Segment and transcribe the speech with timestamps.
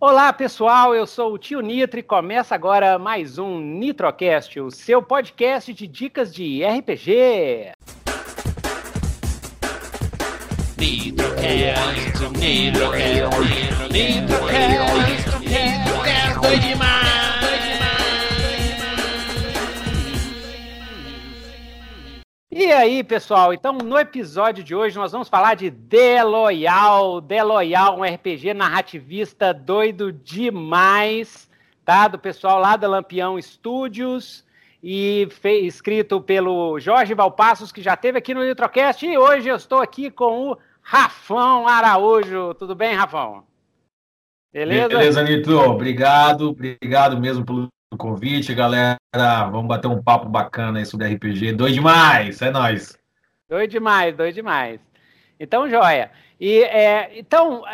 [0.00, 5.02] Olá pessoal, eu sou o Tio Nitro e começa agora mais um Nitrocast, o seu
[5.02, 7.72] podcast de dicas de RPG.
[10.78, 17.07] Nitrocast, Nitrocast, Nitrocast, Nitrocast, doido demais!
[22.50, 23.52] E aí, pessoal?
[23.52, 27.20] Então, no episódio de hoje, nós vamos falar de The Loyal.
[27.20, 31.46] The Loyal, um RPG narrativista doido demais,
[31.84, 32.08] tá?
[32.08, 34.46] Do pessoal lá da Lampião Studios
[34.82, 39.04] e escrito pelo Jorge Valpassos, que já esteve aqui no Nitrocast.
[39.04, 42.54] E hoje eu estou aqui com o Rafão Araújo.
[42.54, 43.44] Tudo bem, Rafão?
[44.50, 44.88] Beleza?
[44.88, 45.58] Beleza, Nitro.
[45.68, 48.98] Obrigado, obrigado mesmo pelo o convite, galera.
[49.50, 51.52] Vamos bater um papo bacana aí sobre RPG.
[51.52, 52.98] Dois demais, é nóis.
[53.48, 54.80] Dois demais, dois demais.
[55.40, 56.10] Então, joia.
[56.40, 57.64] E, é, então,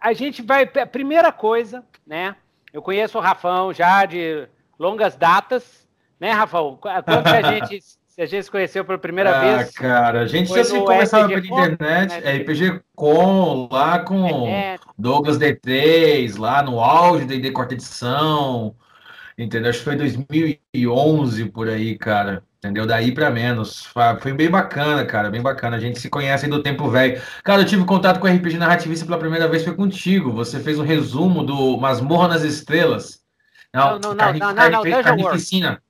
[0.00, 0.70] a gente vai.
[0.80, 2.36] A primeira coisa, né?
[2.72, 4.46] Eu conheço o Rafão já de
[4.78, 5.86] longas datas,
[6.20, 6.78] né, Rafão?
[6.80, 7.80] Quando que a gente
[8.16, 9.70] se a gente se conheceu pela primeira ah, vez.
[9.72, 12.38] cara, a gente já se conversava pela internet, né?
[12.38, 18.74] RPG Com, lá com é, Douglas D3, lá no auge da ID quarta edição,
[19.38, 19.70] entendeu?
[19.70, 22.42] Acho que foi 2011 por aí, cara.
[22.58, 22.86] Entendeu?
[22.86, 23.86] Daí para menos.
[24.20, 25.30] Foi bem bacana, cara.
[25.30, 25.76] Bem bacana.
[25.76, 27.20] A gente se conhece do tempo velho.
[27.44, 30.32] Cara, eu tive contato com o RPG Narrativista pela primeira vez, foi contigo.
[30.32, 33.20] Você fez um resumo do Masmorra nas Estrelas.
[33.72, 35.68] Não, não, não, carne, não, não, não, não, Carnificina.
[35.68, 35.80] Não, não,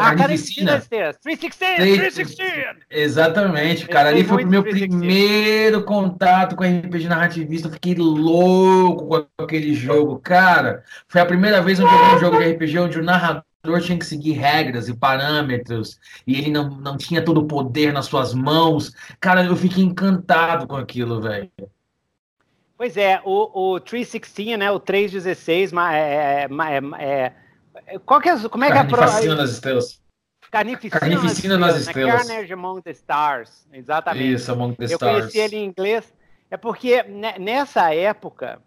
[0.00, 0.80] ah, Carnificina.
[0.80, 2.76] 316, 316.
[2.88, 4.10] Exatamente, cara.
[4.10, 7.66] Ali foi o meu primeiro contato com RPG narrativista.
[7.66, 10.84] Eu fiquei louco com aquele jogo, cara.
[11.08, 13.44] Foi a primeira vez que eu joguei um jogo de RPG onde o narrador
[13.82, 18.06] tinha que seguir regras e parâmetros e ele não, não tinha todo o poder nas
[18.06, 18.92] suas mãos.
[19.18, 21.50] Cara, eu fiquei encantado com aquilo, velho.
[22.78, 24.70] Pois é, o, o 316, né?
[24.70, 27.32] O 316 é, é, é, é
[28.04, 30.00] qual que é, como é que é a Carnificina nas estrelas.
[30.50, 32.14] Carnificina, Carnificina nas estrelas.
[32.14, 32.28] Nas estrelas.
[32.28, 32.34] Né?
[32.34, 34.32] Carnage Among the Stars, exatamente.
[34.32, 35.14] Isso, Among the Eu Stars.
[35.14, 36.14] Eu conheci ele em inglês.
[36.50, 37.02] É porque
[37.38, 38.60] nessa época,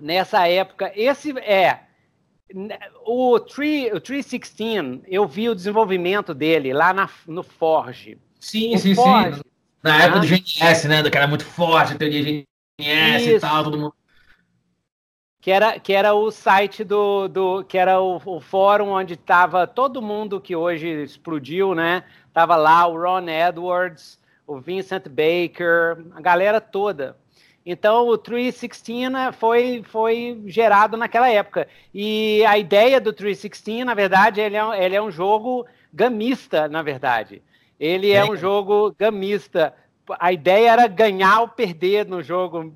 [0.00, 1.80] nessa época, esse é
[3.04, 8.18] o, 3, o 316, eu vi o desenvolvimento dele lá na, no Forge.
[8.40, 9.42] Sim, o sim, Forge, sim.
[9.82, 11.02] Na época do GNS, né?
[11.02, 12.42] Do cara muito forte, teoria
[12.80, 13.36] GNS Isso.
[13.36, 13.94] e tal, todo mundo
[15.40, 19.66] que era, que era o site do, do que era o, o fórum onde estava
[19.66, 22.04] todo mundo que hoje explodiu, né?
[22.32, 27.16] Tava lá o Ron Edwards, o Vincent Baker, a galera toda.
[27.64, 31.68] Então o 316 né, foi, foi gerado naquela época.
[31.92, 36.82] E a ideia do 316, na verdade, ele é, ele é um jogo gamista, na
[36.82, 37.42] verdade.
[37.78, 39.74] Ele é, é um jogo gamista.
[40.18, 42.74] A ideia era ganhar ou perder no jogo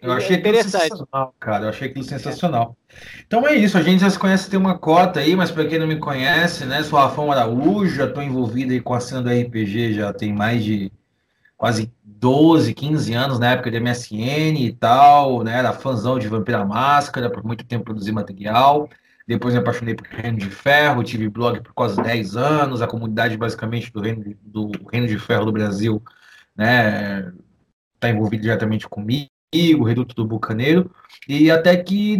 [0.00, 1.64] eu achei aquilo sensacional, cara.
[1.64, 2.76] Eu achei aquilo sensacional.
[3.26, 5.78] Então é isso, a gente já se conhece, tem uma cota aí, mas para quem
[5.78, 6.82] não me conhece, né?
[6.82, 10.62] Sou Rafão Araújo, já estou envolvido aí com a cena do RPG já tem mais
[10.64, 10.92] de
[11.56, 15.58] quase 12, 15 anos, na época de MSN e tal, né?
[15.58, 18.88] Era fãzão de Vampira Máscara, por muito tempo produzi material.
[19.26, 23.36] Depois me apaixonei por Reino de Ferro, tive blog por quase 10 anos, a comunidade
[23.36, 26.02] basicamente do Reino, do Reino de Ferro do Brasil,
[26.56, 27.32] né?
[27.94, 29.30] Está envolvido diretamente comigo
[29.78, 30.90] o Reduto do Bucaneiro,
[31.28, 32.18] e até que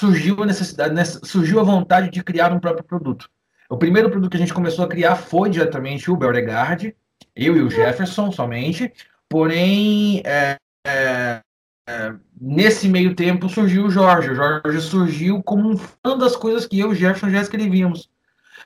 [0.00, 0.94] surgiu a necessidade,
[1.26, 3.28] surgiu a vontade de criar um próprio produto.
[3.68, 6.94] O primeiro produto que a gente começou a criar foi diretamente o Beauregard,
[7.36, 8.92] eu e o Jefferson somente,
[9.28, 10.56] porém, é,
[10.86, 11.40] é,
[11.88, 14.30] é, nesse meio tempo surgiu o Jorge.
[14.30, 18.10] O Jorge surgiu como um fã das coisas que eu e o Jefferson já escrevíamos.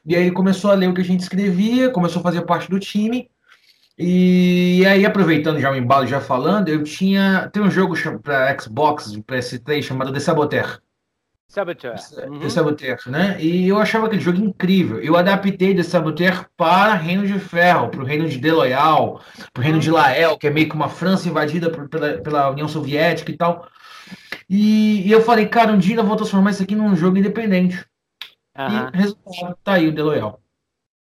[0.05, 2.71] E aí ele começou a ler o que a gente escrevia, começou a fazer parte
[2.71, 3.29] do time,
[3.99, 7.49] e aí, aproveitando já o embalo, já falando, eu tinha.
[7.53, 10.81] Tem um jogo para Xbox, PS3, chamado The Saboteur.
[11.49, 11.95] Saboteur.
[12.29, 12.41] Uhum.
[12.41, 13.37] The Saboteur, né?
[13.41, 15.01] E eu achava aquele jogo incrível.
[15.01, 19.65] Eu adaptei The Saboteur para Reino de Ferro, para o Reino de Deloyal, para o
[19.65, 23.31] Reino de Lael, que é meio que uma França invadida por, pela, pela União Soviética
[23.31, 23.67] e tal.
[24.51, 27.83] E, e, eu falei, cara, um dia eu vou transformar isso aqui num jogo independente.
[28.59, 28.91] Uhum.
[28.93, 30.41] E resultado, tá aí o Deloyal.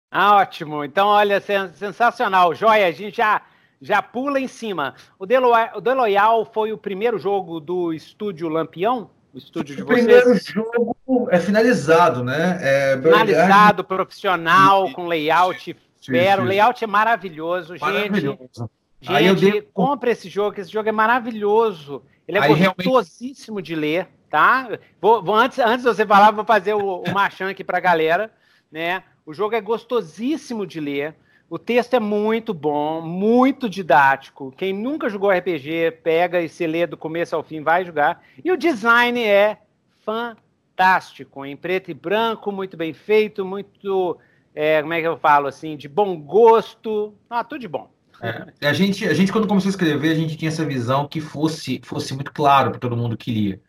[0.10, 0.84] Ah, ótimo.
[0.84, 2.56] Então, olha, sensacional.
[2.56, 3.42] Joia, a gente já,
[3.82, 4.96] já pula em cima.
[5.20, 9.10] O Deloyal, o Deloyal foi o primeiro jogo do estúdio Lampião?
[9.34, 10.06] O estúdio de o vocês?
[10.06, 12.58] primeiro jogo é finalizado, né?
[12.62, 16.44] É, finalizado, profissional, com layout fero.
[16.44, 18.50] O layout é maravilhoso, maravilhoso.
[18.56, 18.78] gente.
[19.00, 19.62] Gente, dei...
[19.62, 22.02] compra esse jogo, esse jogo é maravilhoso.
[22.28, 23.68] Ele é Aí gostosíssimo realmente...
[23.68, 24.68] de ler, tá?
[25.00, 28.32] Vou, vou, antes, antes de você falar, vou fazer o, o aqui pra galera,
[28.72, 29.04] né?
[29.28, 31.14] O jogo é gostosíssimo de ler.
[31.50, 34.54] O texto é muito bom, muito didático.
[34.56, 38.24] Quem nunca jogou RPG, pega e se lê do começo ao fim, vai jogar.
[38.42, 39.58] E o design é
[40.06, 44.18] fantástico, em preto e branco, muito bem feito, muito,
[44.56, 47.14] é, como é que eu falo assim, de bom gosto.
[47.30, 47.92] Ah, tudo de bom.
[48.22, 51.20] É, a, gente, a gente, quando começou a escrever, a gente tinha essa visão que
[51.20, 53.62] fosse, fosse muito claro para todo mundo que lia.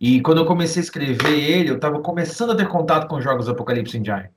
[0.00, 3.46] E quando eu comecei a escrever ele, eu estava começando a ter contato com jogos
[3.46, 4.30] Apocalipse Engine.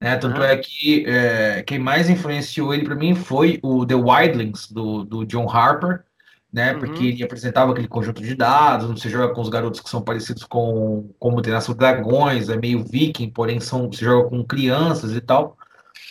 [0.00, 0.16] Né?
[0.16, 5.04] Tanto é que é, quem mais influenciou ele para mim foi o The Wildlings, do,
[5.04, 6.04] do John Harper,
[6.52, 6.72] né?
[6.72, 6.78] Uhum.
[6.80, 10.44] Porque ele apresentava aquele conjunto de dados, você joga com os garotos que são parecidos
[10.44, 15.56] com como Treinação Dragões, é meio viking, porém são, você joga com crianças e tal.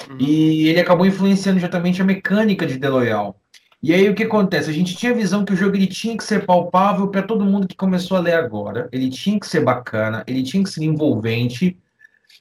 [0.09, 0.17] Uhum.
[0.19, 3.39] E ele acabou influenciando exatamente a mecânica de The Loyal.
[3.81, 4.69] E aí o que acontece?
[4.69, 7.45] A gente tinha a visão que o jogo ele tinha que ser palpável para todo
[7.45, 8.89] mundo que começou a ler agora.
[8.91, 11.77] Ele tinha que ser bacana, ele tinha que ser envolvente,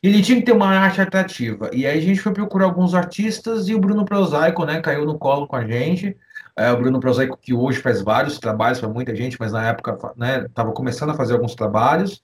[0.09, 1.71] ele tinha que ter uma arte atrativa.
[1.73, 5.19] E aí a gente foi procurar alguns artistas e o Bruno Prosaico, né, caiu no
[5.19, 6.17] colo com a gente.
[6.57, 10.13] É, o Bruno Prosaico que hoje faz vários trabalhos para muita gente, mas na época,
[10.17, 12.23] né, estava começando a fazer alguns trabalhos.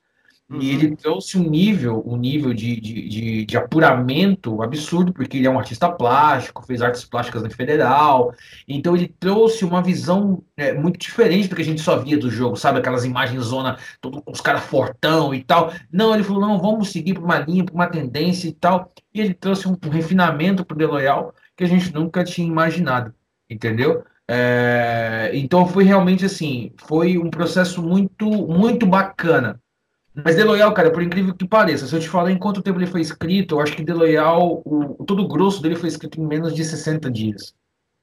[0.50, 0.60] Uhum.
[0.60, 5.46] E ele trouxe um nível, um nível de, de, de, de, apuramento absurdo, porque ele
[5.46, 8.34] é um artista plástico, fez artes plásticas na Federal.
[8.66, 12.28] Então ele trouxe uma visão é, muito diferente do que a gente só via do
[12.28, 12.80] jogo, sabe?
[12.80, 15.72] Aquelas imagens zona, todos os caras fortão e tal.
[15.92, 18.90] Não, ele falou, não, vamos seguir por uma linha, por uma tendência e tal.
[19.14, 22.48] E ele trouxe um, um refinamento para o The Loyal que a gente nunca tinha
[22.48, 23.14] imaginado,
[23.48, 24.02] entendeu?
[24.28, 29.60] É, então foi realmente assim, foi um processo muito, muito bacana
[30.14, 32.86] mas Deloyal, cara, por incrível que pareça, se eu te falar em quanto tempo ele
[32.86, 36.54] foi escrito, eu acho que Deloyal, o, todo o grosso dele foi escrito em menos
[36.54, 37.54] de 60 dias.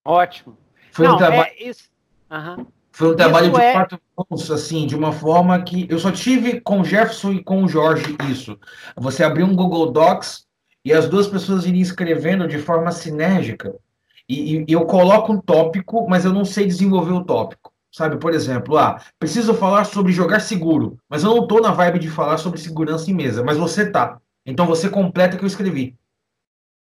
[0.05, 0.57] Ótimo.
[0.91, 1.41] Foi Não, um trabalho.
[1.41, 1.89] É isso...
[2.31, 2.65] uhum.
[2.91, 3.73] Foi um trabalho isso de é...
[3.73, 7.63] quatro anos, assim, de uma forma que eu só tive com o Jefferson e com
[7.63, 8.57] o Jorge isso.
[8.95, 10.47] Você abriu um Google Docs
[10.83, 13.75] e as duas pessoas iriam escrevendo de forma sinérgica.
[14.27, 17.66] E, e eu coloco um tópico, mas eu não sei desenvolver o tópico.
[17.97, 21.97] Sabe, por exemplo, ah, preciso falar sobre jogar seguro, mas eu não tô na vibe
[21.97, 24.21] de falar sobre segurança em mesa, mas você tá.
[24.45, 25.97] Então você completa o que eu escrevi.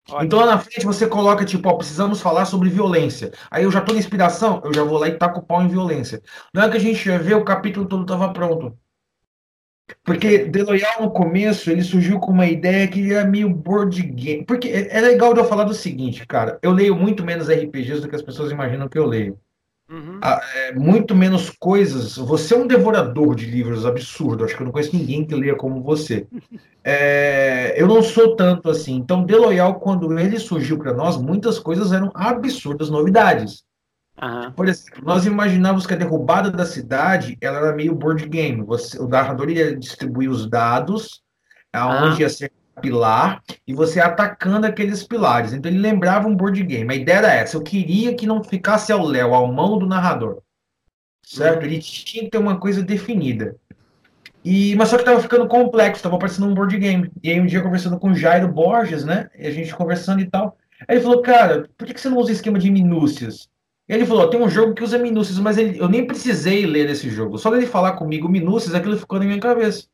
[0.09, 0.25] Ótimo.
[0.25, 3.33] Então lá na frente você coloca, tipo, ó, precisamos falar sobre violência.
[3.51, 5.67] Aí eu já tô na inspiração, eu já vou lá e taco o pau em
[5.67, 6.23] violência.
[6.55, 8.79] Não é que a gente ia ver, o capítulo todo tava pronto.
[10.05, 14.45] Porque The Loyal no começo, ele surgiu com uma ideia que era meio board game.
[14.45, 16.57] Porque é, é legal de eu falar do seguinte, cara.
[16.63, 19.37] Eu leio muito menos RPGs do que as pessoas imaginam que eu leio.
[19.91, 20.21] Uhum.
[20.23, 22.17] Ah, é, muito menos coisas.
[22.17, 24.45] Você é um devorador de livros absurdo.
[24.45, 26.27] Acho que eu não conheço ninguém que leia como você.
[26.83, 28.95] É, eu não sou tanto assim.
[28.95, 33.65] Então, The Loyal, quando ele surgiu para nós, muitas coisas eram absurdas novidades.
[34.21, 34.51] Uhum.
[34.53, 38.63] Por exemplo, nós imaginávamos que a derrubada da cidade ela era meio board game.
[38.63, 41.21] Você, o narrador ia distribuir os dados,
[41.71, 42.21] aonde uhum.
[42.21, 42.51] ia ser
[42.81, 45.53] pilar e você atacando aqueles pilares.
[45.53, 46.93] Então ele lembrava um board game.
[46.93, 47.57] A ideia era essa.
[47.57, 50.43] Eu queria que não ficasse ao léu, ao mão do narrador.
[51.25, 51.65] Certo?
[51.65, 53.57] Ele tinha que ter uma coisa definida.
[54.45, 57.11] E, mas só que estava ficando complexo, estava parecendo um board game.
[57.23, 59.29] E aí um dia conversando com o Jairo Borges, né?
[59.39, 60.57] E a gente conversando e tal.
[60.89, 63.49] Aí ele falou, cara, por que, você não usa esquema de minúcias?
[63.87, 67.11] Ele falou, tem um jogo que usa minúcias, mas ele, eu nem precisei ler esse
[67.11, 67.39] jogo.
[67.39, 69.87] Só dele falar comigo minúcias, aquilo ficou na minha cabeça.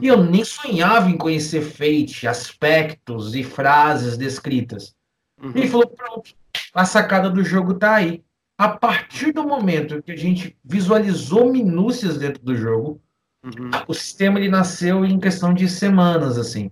[0.00, 4.94] E eu nem sonhava em conhecer Fate, aspectos e frases descritas.
[5.42, 5.52] Uhum.
[5.54, 6.34] E ele falou: pronto,
[6.74, 8.22] a sacada do jogo tá aí.
[8.58, 13.00] A partir do momento que a gente visualizou minúcias dentro do jogo,
[13.42, 13.70] uhum.
[13.88, 16.70] o sistema ele nasceu em questão de semanas, assim.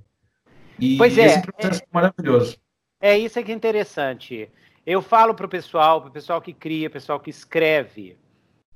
[0.78, 2.58] E pois é, esse processo é, é maravilhoso.
[3.00, 4.50] É isso que é interessante.
[4.84, 8.16] Eu falo para o pessoal, para o pessoal que cria, pessoal que escreve,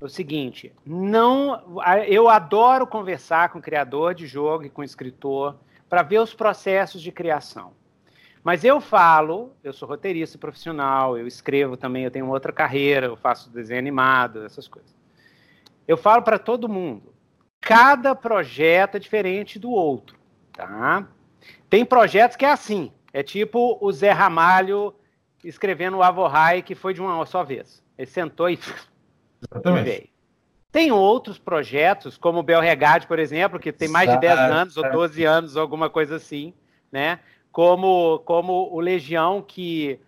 [0.05, 5.55] o seguinte, não, eu adoro conversar com criador de jogo e com escritor
[5.87, 7.71] para ver os processos de criação.
[8.43, 13.15] Mas eu falo, eu sou roteirista profissional, eu escrevo também, eu tenho outra carreira, eu
[13.15, 14.93] faço desenho animado, essas coisas.
[15.87, 17.13] Eu falo para todo mundo,
[17.61, 20.17] cada projeto é diferente do outro,
[20.51, 21.07] tá?
[21.69, 24.93] Tem projetos que é assim, é tipo o Zé Ramalho
[25.41, 27.81] escrevendo o Avorrai, que foi de uma só vez.
[27.97, 28.59] Ele sentou e
[29.51, 30.13] Exatamente.
[30.71, 34.91] Tem outros projetos, como o Belregade, por exemplo, que tem mais de 10 anos ou
[34.91, 36.51] 12 anos, alguma coisa assim,
[36.91, 37.19] né?
[37.51, 39.99] Como, como o Legião, que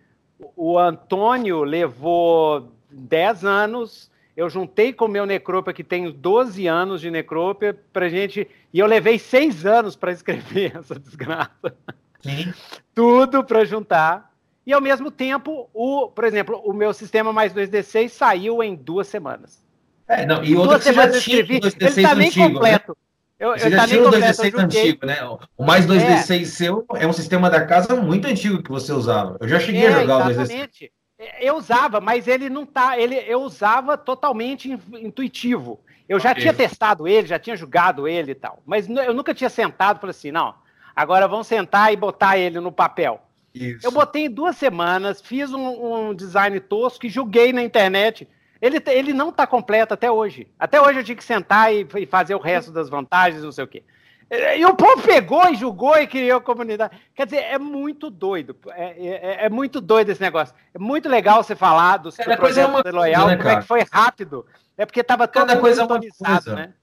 [0.56, 7.00] o Antônio levou 10 anos, eu juntei com o meu Necrópia, que tem 12 anos
[7.00, 8.48] de Necrópia, pra gente.
[8.72, 11.74] E eu levei 6 anos para escrever essa desgraça.
[12.20, 12.52] Sim.
[12.94, 14.35] Tudo para juntar.
[14.66, 19.06] E ao mesmo tempo, o, por exemplo, o meu sistema mais 2D6 saiu em duas
[19.06, 19.64] semanas.
[20.08, 22.52] É, não, e outra duas semanas eu escrevi, ele está nem antigo, né?
[22.52, 22.90] completo.
[22.90, 23.06] Né?
[23.38, 25.18] Eu, Você eu já tinha o 2D6 antigo, né?
[25.56, 26.44] O mais 2D6 é.
[26.44, 29.36] seu é um sistema da casa muito antigo que você usava.
[29.40, 30.92] Eu já cheguei é, a jogar exatamente.
[31.18, 31.36] o 2D6.
[31.40, 32.98] Eu usava, mas ele não tá.
[32.98, 35.80] Ele, eu usava totalmente intuitivo.
[36.08, 36.42] Eu já okay.
[36.42, 38.62] tinha testado ele, já tinha jogado ele e tal.
[38.66, 40.54] Mas eu nunca tinha sentado e falei assim: não,
[40.94, 43.25] agora vamos sentar e botar ele no papel.
[43.56, 43.86] Isso.
[43.86, 48.28] Eu botei em duas semanas, fiz um, um design tosco e joguei na internet.
[48.60, 50.46] Ele, ele não está completo até hoje.
[50.58, 53.64] Até hoje eu tinha que sentar e, e fazer o resto das vantagens, não sei
[53.64, 53.82] o quê.
[54.28, 56.96] E o povo pegou e julgou e criou comunidade.
[57.14, 58.56] Quer dizer, é muito doido.
[58.70, 60.54] É, é, é muito doido esse negócio.
[60.74, 63.84] É muito legal você falar do, do projeto é Loyal, né, como é que foi
[63.90, 64.44] rápido.
[64.76, 66.74] É porque estava todo coisa sintonizado, né?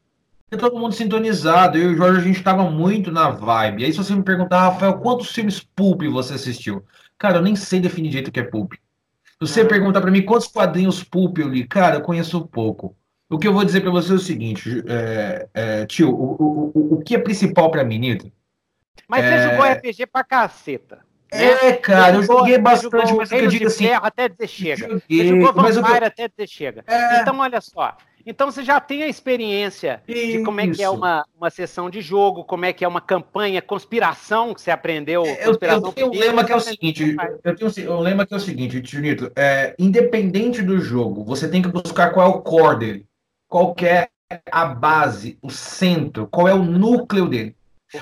[0.58, 1.78] Todo mundo sintonizado.
[1.78, 3.86] Eu e o Jorge, a gente estava muito na vibe.
[3.86, 6.84] Aí, se você me perguntar, Rafael, quantos filmes pulp você assistiu?
[7.18, 8.74] Cara, eu nem sei definir direito o que é pulp.
[8.74, 9.66] Se você ah.
[9.66, 12.96] perguntar para mim quantos quadrinhos pulp eu li, cara, eu conheço pouco.
[13.30, 16.72] O que eu vou dizer para você é o seguinte, é, é, tio, o, o,
[16.74, 18.32] o, o que é principal para mim, Nito?
[19.08, 19.30] Mas é...
[19.32, 21.00] você jogou RPG pra caceta.
[21.32, 21.74] É, né?
[21.74, 23.88] cara, eu joguei bastante, mas eu digo assim.
[23.88, 24.88] até dizer chega.
[24.88, 26.84] Joguei, você jogou Vampire até dizer chega.
[26.86, 27.22] É...
[27.22, 27.98] Então, olha só.
[28.26, 30.38] Então você já tem a experiência Isso.
[30.38, 33.02] de como é que é uma, uma sessão de jogo, como é que é uma
[33.02, 35.26] campanha, conspiração que você aprendeu.
[35.26, 38.34] É, eu, eu tenho um lema que é o seguinte, eu tenho um lema que
[38.34, 42.42] é o seguinte, Tito, é, independente do jogo, você tem que buscar qual é o
[42.42, 43.08] core dele
[43.54, 44.10] qual é
[44.52, 47.56] a base, o centro, qual é o núcleo dele.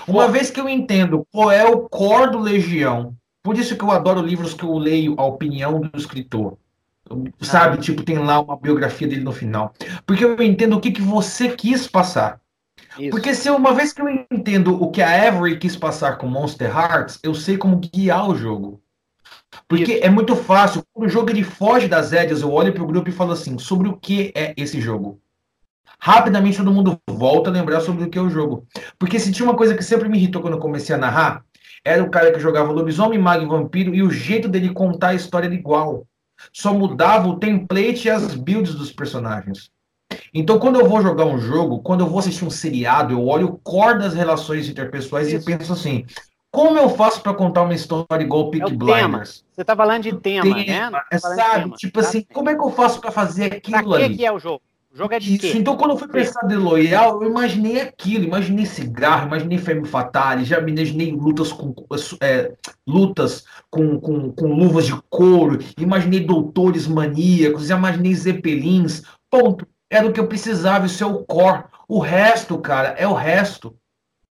[0.08, 3.14] Uma vez que eu entendo qual é o core do Legião,
[3.44, 6.58] por isso que eu adoro livros que eu leio a opinião do escritor.
[7.42, 9.74] Sabe, tipo, tem lá uma biografia dele no final.
[10.06, 12.40] Porque eu entendo o que, que você quis passar.
[12.98, 13.12] Isso.
[13.12, 16.70] Porque se uma vez que eu entendo o que a Avery quis passar com Monster
[16.70, 18.82] Hearts, eu sei como guiar o jogo.
[19.68, 20.06] Porque Isso.
[20.06, 20.84] é muito fácil.
[20.94, 23.58] Quando o jogo ele foge das rédeas, eu olho para o grupo e falo assim:
[23.58, 25.22] sobre o que é esse jogo?
[26.02, 28.66] rapidamente todo mundo volta a lembrar sobre o que é o jogo.
[28.98, 31.46] Porque se tinha uma coisa que sempre me irritou quando eu comecei a narrar,
[31.86, 35.14] era o cara que jogava lobisomem, mago e vampiro e o jeito dele contar a
[35.14, 36.08] história era igual.
[36.52, 39.72] Só mudava o template e as builds dos personagens.
[40.34, 43.48] Então, quando eu vou jogar um jogo, quando eu vou assistir um seriado, eu olho
[43.48, 45.50] o core das relações interpessoais Isso.
[45.50, 46.06] e penso assim:
[46.52, 49.00] como eu faço para contar uma história igual Peak é Blinders?
[49.02, 49.24] Tema.
[49.26, 51.02] Você tá falando de tema, tema né?
[51.10, 51.62] É, sabe?
[51.62, 54.18] Tema, tipo assim, como é que eu faço para fazer aquilo pra que ali?
[54.18, 54.62] que é o jogo?
[54.94, 55.54] O jogo é de Isso, quê?
[55.58, 60.44] então quando eu fui pensar de Loyal, eu imaginei aquilo, imaginei cigarro, imaginei Femme Fatale,
[60.44, 61.74] já imaginei lutas com
[62.22, 62.52] é,
[62.86, 69.66] lutas com, com, com luvas de couro, imaginei doutores maníacos, imaginei zeppelins, ponto.
[69.90, 71.64] Era o que eu precisava, isso é o core.
[71.88, 73.76] O resto, cara, é o resto.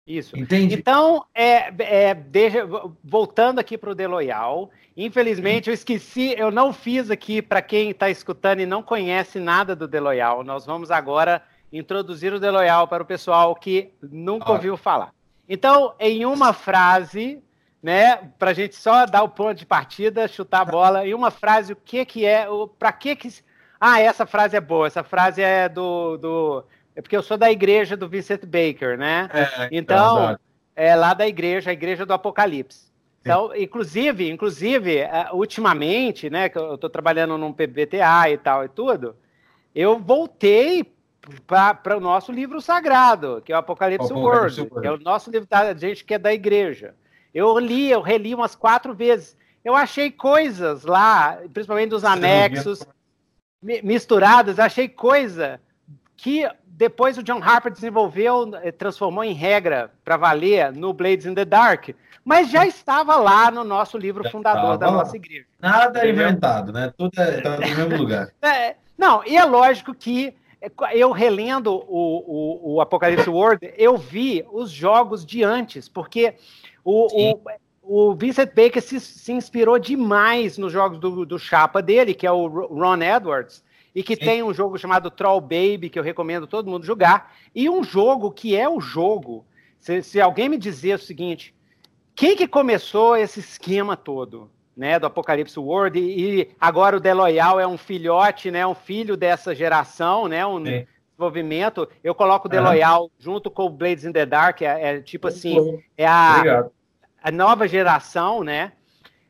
[0.07, 0.37] Isso.
[0.37, 0.75] Entende?
[0.75, 2.67] Então, é, é, deixa,
[3.05, 4.71] voltando aqui para o The Loyal,
[5.03, 9.75] Infelizmente, eu esqueci, eu não fiz aqui para quem está escutando e não conhece nada
[9.75, 10.45] do Deloyal.
[10.45, 11.41] Nós vamos agora
[11.73, 15.15] introduzir o Deloyal para o pessoal que nunca ouviu falar.
[15.49, 17.43] Então, em uma frase,
[17.83, 21.31] né, para a gente só dar o ponto de partida, chutar a bola, em uma
[21.31, 22.47] frase, o que que é,
[22.79, 23.33] para que que...
[23.81, 26.19] Ah, essa frase é boa, essa frase é do...
[26.19, 26.65] do...
[26.95, 29.31] É porque eu sou da igreja do Vincent Baker, né?
[29.33, 30.39] É, então,
[30.77, 32.90] é lá da igreja, a igreja do Apocalipse.
[33.21, 38.69] Então, inclusive, inclusive, é, ultimamente, né, que eu estou trabalhando num PBTA e tal e
[38.69, 39.15] tudo,
[39.75, 40.91] eu voltei
[41.47, 45.31] para o nosso livro sagrado, que é o Apocalipse, Apocalipse World, que é o nosso
[45.31, 46.95] livro da gente que é da igreja.
[47.33, 49.37] Eu li, eu reli umas quatro vezes.
[49.63, 52.85] Eu achei coisas lá, principalmente dos anexos,
[53.83, 55.61] misturadas, achei coisa
[56.23, 61.35] que depois o John Harper desenvolveu, eh, transformou em regra para valer no Blades in
[61.35, 61.91] the Dark,
[62.23, 65.47] mas já estava lá no nosso livro já fundador da nossa igreja.
[65.59, 66.93] Nada é inventado, né?
[66.97, 68.31] Tudo está é, no mesmo lugar.
[68.43, 73.97] É, não, e é lógico que é, eu relendo o, o, o, Apocalipse World, eu
[73.97, 76.35] vi os jogos de antes, porque
[76.85, 77.41] o, o,
[77.83, 82.33] o, Vincent Baker se, se, inspirou demais nos jogos do, do chapa dele, que é
[82.33, 84.25] o Ron Edwards, e que Sim.
[84.25, 88.31] tem um jogo chamado Troll Baby, que eu recomendo todo mundo jogar, e um jogo
[88.31, 89.45] que é o jogo.
[89.79, 91.55] Se, se alguém me dizer o seguinte,
[92.15, 97.59] quem que começou esse esquema todo, né, do Apocalipse World e, e agora o Deloyal
[97.59, 100.87] é um filhote, né, um filho dessa geração, né, um Sim.
[101.11, 101.89] desenvolvimento.
[102.03, 103.11] Eu coloco o Deloyal uhum.
[103.19, 106.67] junto com o Blades in the Dark, é, é tipo assim, é a,
[107.23, 108.73] a nova geração, né?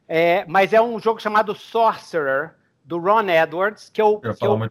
[0.07, 2.55] É, mas é um jogo chamado Sorcerer
[2.91, 4.71] do Ron Edwards que eu, eu, que eu,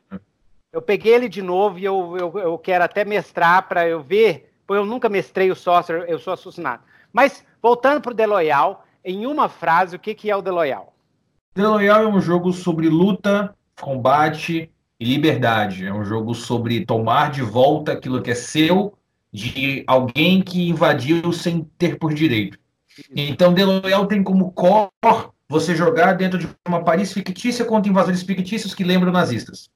[0.73, 4.53] eu, peguei ele de novo e eu, eu, eu quero até mestrar para eu ver,
[4.67, 6.83] porque eu nunca mestrei o Sorcerer, eu sou assassinado.
[7.11, 10.51] Mas Voltando para o The Loyal, em uma frase, o que, que é o The
[10.51, 10.93] Loyal?
[11.53, 15.85] The Loyal é um jogo sobre luta, combate e liberdade.
[15.85, 18.93] É um jogo sobre tomar de volta aquilo que é seu
[19.31, 22.57] de alguém que invadiu sem ter por direito.
[23.15, 24.89] Então, The Loyal tem como core
[25.49, 29.69] você jogar dentro de uma Paris fictícia contra invasores fictícios que lembram nazistas.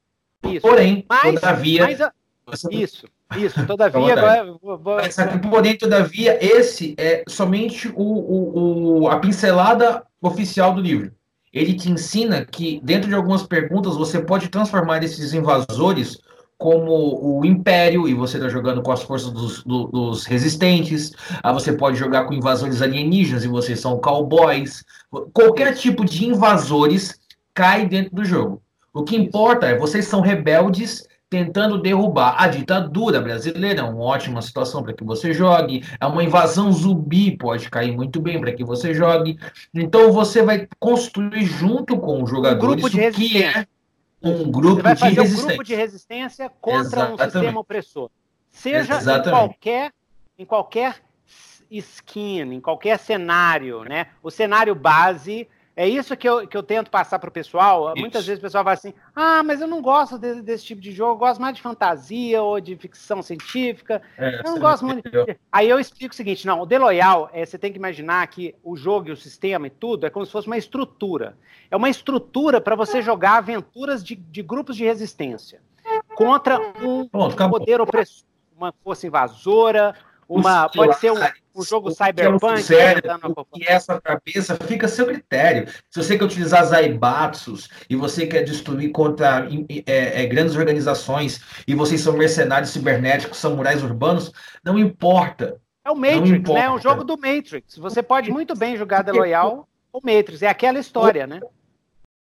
[0.43, 0.61] Isso.
[0.61, 1.83] Porém, mas, todavia.
[1.83, 2.13] Mas a...
[2.45, 2.67] você...
[2.71, 3.65] Isso, isso.
[3.65, 4.55] Todavia, agora.
[4.61, 4.79] Vou...
[5.49, 11.11] Porém, todavia, esse é somente o, o, o, a pincelada oficial do livro.
[11.51, 16.19] Ele te ensina que, dentro de algumas perguntas, você pode transformar esses invasores
[16.63, 21.11] como o Império, e você está jogando com as forças dos, do, dos resistentes.
[21.43, 24.81] Ah, você pode jogar com invasores alienígenas, e vocês são cowboys.
[25.33, 27.19] Qualquer tipo de invasores
[27.53, 28.61] cai dentro do jogo.
[28.93, 33.81] O que importa é vocês são rebeldes tentando derrubar a ditadura brasileira.
[33.81, 35.83] É uma ótima situação para que você jogue.
[35.99, 39.37] É uma invasão zumbi, pode cair muito bem para que você jogue.
[39.73, 43.65] Então você vai construir junto com os jogadores um grupo de o que é
[44.23, 45.43] um grupo Você vai fazer de resistência.
[45.43, 47.21] um grupo de resistência contra Exatamente.
[47.21, 48.09] um sistema opressor.
[48.49, 49.27] Seja Exatamente.
[49.27, 49.93] em qualquer,
[50.39, 51.03] em qualquer
[51.69, 54.07] skin, em qualquer cenário, né?
[54.21, 57.93] O cenário base é isso que eu, que eu tento passar para o pessoal.
[57.93, 57.99] Isso.
[57.99, 60.91] Muitas vezes o pessoal vai assim: ah, mas eu não gosto de, desse tipo de
[60.91, 64.01] jogo, eu gosto mais de fantasia ou de ficção científica.
[64.17, 65.09] É, eu não gosto muito.
[65.09, 65.37] De...
[65.51, 68.55] Aí eu explico o seguinte: não, o The Loyal, é, você tem que imaginar que
[68.63, 71.35] o jogo e o sistema e tudo é como se fosse uma estrutura.
[71.71, 75.59] É uma estrutura para você jogar aventuras de, de grupos de resistência
[76.15, 77.07] contra um
[77.49, 78.25] poder opressor,
[78.55, 79.95] uma força invasora,
[80.27, 81.17] uma, pode ser um,
[81.55, 82.61] um jogo cyberpunk.
[82.61, 83.01] Sério,
[83.53, 85.67] que essa cabeça fica a seu critério.
[85.89, 89.47] Se você quer utilizar Zaibatsus e você quer destruir contra
[89.85, 94.31] é, é, grandes organizações e vocês são mercenários cibernéticos, samurais urbanos,
[94.63, 95.59] não importa.
[95.85, 96.61] É o Matrix, né?
[96.61, 97.77] É um jogo do Matrix.
[97.77, 100.41] Você pode muito bem jogar The Loyal ou Matrix.
[100.41, 101.41] É aquela história, né?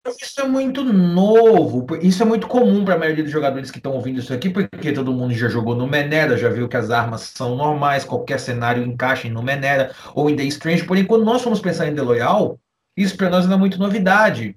[0.07, 3.92] Isso é muito novo, isso é muito comum para a maioria dos jogadores que estão
[3.92, 7.21] ouvindo isso aqui, porque todo mundo já jogou no Menera, já viu que as armas
[7.21, 10.87] são normais, qualquer cenário encaixa no Menera ou em The Strange.
[10.87, 12.59] Porém, quando nós fomos pensar em The Loyal,
[12.97, 14.57] isso para nós ainda é muito novidade,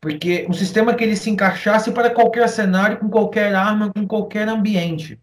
[0.00, 4.48] porque um sistema que ele se encaixasse para qualquer cenário, com qualquer arma, com qualquer
[4.48, 5.20] ambiente.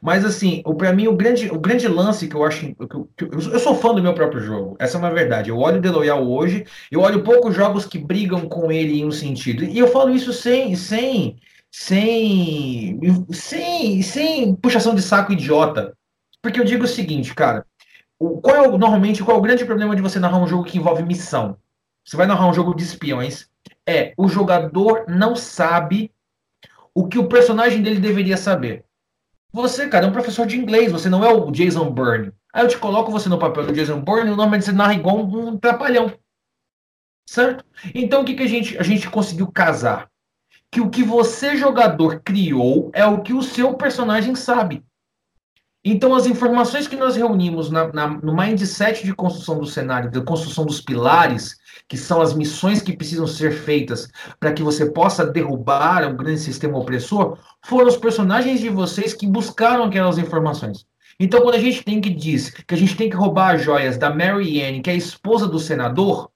[0.00, 3.58] Mas assim, para mim o grande, o grande lance que eu acho, que eu, eu,
[3.58, 4.76] sou fã do meu próprio jogo.
[4.78, 5.50] Essa é uma verdade.
[5.50, 9.04] Eu olho o The Loyal hoje, eu olho poucos jogos que brigam com ele em
[9.04, 9.64] um sentido.
[9.64, 11.36] E eu falo isso sem sem
[11.70, 13.00] sem
[13.30, 15.94] sem sem puxação de saco idiota.
[16.42, 17.66] Porque eu digo o seguinte, cara,
[18.18, 20.64] o, qual é o, normalmente qual é o grande problema de você narrar um jogo
[20.64, 21.56] que envolve missão?
[22.04, 23.48] Você vai narrar um jogo de espiões,
[23.86, 26.10] é o jogador não sabe
[26.94, 28.84] o que o personagem dele deveria saber.
[29.58, 32.32] Você, cara, é um professor de inglês, você não é o Jason Bourne.
[32.54, 35.18] Aí eu te coloco você no papel do Jason Bourne e normalmente você narra igual
[35.18, 36.16] um trapalhão.
[37.28, 37.64] Certo?
[37.92, 40.08] Então o que, que a, gente, a gente conseguiu casar?
[40.70, 44.84] Que o que você, jogador, criou é o que o seu personagem sabe.
[45.84, 50.20] Então, as informações que nós reunimos na, na, no mindset de construção do cenário, de
[50.20, 54.10] construção dos pilares, que são as missões que precisam ser feitas
[54.40, 59.26] para que você possa derrubar um grande sistema opressor, foram os personagens de vocês que
[59.26, 60.84] buscaram aquelas informações.
[61.20, 63.96] Então, quando a gente tem que diz que a gente tem que roubar as joias
[63.96, 66.30] da Mary Ann, que é a esposa do senador,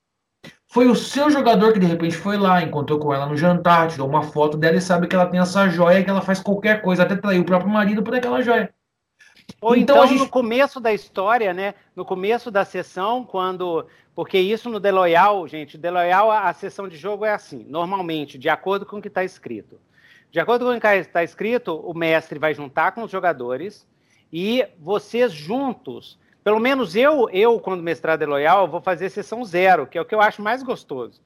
[0.68, 4.08] foi o seu jogador que de repente foi lá, encontrou com ela no jantar, tirou
[4.08, 7.02] uma foto dela e sabe que ela tem essa joia, que ela faz qualquer coisa,
[7.02, 8.72] até trair o próprio marido por aquela joia.
[9.60, 10.18] Ou então, então gente...
[10.20, 11.74] no começo da história, né?
[11.94, 13.86] No começo da sessão, quando.
[14.14, 18.48] Porque isso no Deloyal, gente, Deloyal, a, a sessão de jogo é assim, normalmente, de
[18.48, 19.80] acordo com o que está escrito.
[20.30, 23.86] De acordo com o que está escrito, o mestre vai juntar com os jogadores
[24.32, 26.18] e vocês juntos.
[26.42, 30.14] Pelo menos eu, eu quando mestrar Deloyal, vou fazer sessão zero, que é o que
[30.14, 31.20] eu acho mais gostoso.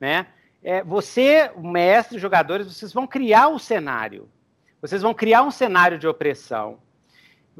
[0.00, 0.26] Né?
[0.62, 4.28] É, você, o mestre, os jogadores, vocês vão criar o cenário.
[4.80, 6.78] Vocês vão criar um cenário de opressão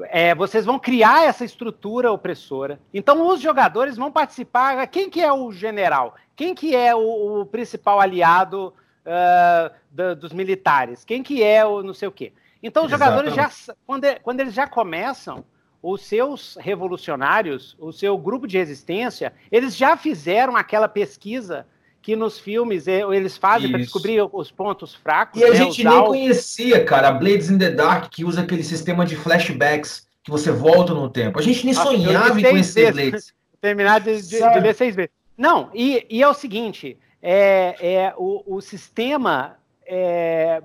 [0.09, 2.79] é, vocês vão criar essa estrutura opressora.
[2.93, 4.87] Então, os jogadores vão participar.
[4.87, 6.15] Quem que é o general?
[6.35, 8.73] Quem que é o, o principal aliado
[9.05, 11.03] uh, da, dos militares?
[11.03, 12.33] Quem que é o não sei o quê?
[12.61, 13.49] Então, os jogadores já,
[13.85, 15.45] quando, quando eles já começam,
[15.81, 21.65] os seus revolucionários, o seu grupo de resistência, eles já fizeram aquela pesquisa
[22.01, 25.39] que nos filmes eles fazem para descobrir os pontos fracos.
[25.39, 28.63] E a né, gente nem conhecia, cara, a Blades in the Dark, que usa aquele
[28.63, 31.39] sistema de flashbacks, que você volta no tempo.
[31.39, 33.09] A gente nem Nossa, sonhava em conhecer vezes.
[33.09, 33.33] Blades.
[33.61, 35.11] Terminar de, de, de, ler seis vezes.
[35.37, 40.61] Não, e, e é o seguinte, é, é, o, o sistema, é,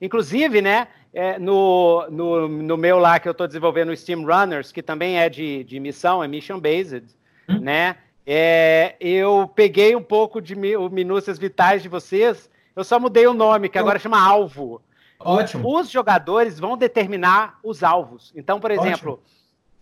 [0.00, 4.72] inclusive, né, é, no, no, no meu lá que eu estou desenvolvendo o Steam Runners,
[4.72, 7.04] que também é de, de missão, é mission-based,
[7.48, 7.60] hum?
[7.60, 13.34] né, é, eu peguei um pouco de minúcias vitais de vocês, eu só mudei o
[13.34, 14.80] nome, que agora chama alvo.
[15.18, 15.78] Ótimo.
[15.78, 18.32] Os jogadores vão determinar os alvos.
[18.34, 19.22] Então, por exemplo,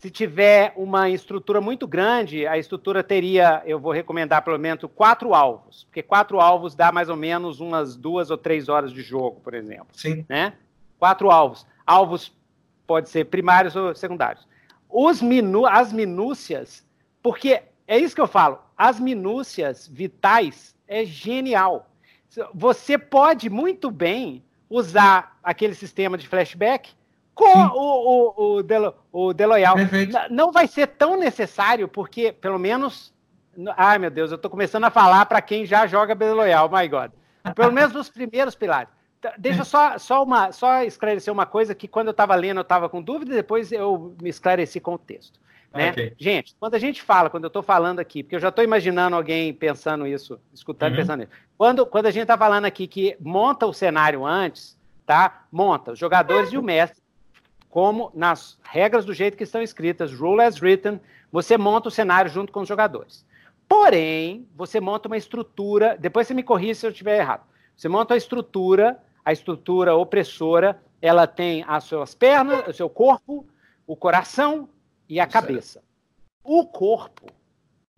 [0.01, 5.35] Se tiver uma estrutura muito grande, a estrutura teria, eu vou recomendar pelo menos quatro
[5.35, 9.43] alvos, porque quatro alvos dá mais ou menos umas duas ou três horas de jogo,
[9.43, 9.89] por exemplo.
[9.93, 10.25] Sim.
[10.27, 10.55] Né?
[10.99, 11.67] Quatro alvos.
[11.87, 12.33] Alvos
[12.87, 14.49] pode ser primários ou secundários.
[14.89, 16.83] Os minu as minúcias,
[17.23, 21.91] porque é isso que eu falo, as minúcias vitais é genial.
[22.55, 26.93] Você pode muito bem usar aquele sistema de flashback
[27.35, 29.75] com o, o, o, Delo, o Deloyal.
[29.75, 30.17] Perfeito.
[30.31, 33.13] Não vai ser tão necessário, porque, pelo menos.
[33.77, 37.11] Ai, meu Deus, eu estou começando a falar para quem já joga Deloyal, my God.
[37.57, 38.93] Pelo menos nos primeiros pilares.
[39.37, 42.89] Deixa só, só, uma, só esclarecer uma coisa que quando eu estava lendo eu estava
[42.89, 45.41] com dúvida, e depois eu me esclareci com o texto.
[45.73, 45.91] Né?
[45.91, 46.13] Okay.
[46.19, 49.15] Gente, quando a gente fala, quando eu estou falando aqui, porque eu já estou imaginando
[49.15, 50.97] alguém pensando isso, escutando, uhum.
[50.99, 51.33] pensando isso.
[51.57, 55.45] Quando, quando a gente está falando aqui que monta o cenário antes, tá?
[55.51, 57.01] Monta os jogadores e o mestre
[57.71, 62.31] como nas regras do jeito que estão escritas, rule as written, você monta o cenário
[62.31, 63.25] junto com os jogadores.
[63.69, 67.47] Porém, você monta uma estrutura, depois você me corrija se eu estiver errado.
[67.77, 73.47] Você monta a estrutura, a estrutura opressora, ela tem as suas pernas, o seu corpo,
[73.87, 74.69] o coração
[75.11, 75.83] e a cabeça.
[76.45, 77.27] O corpo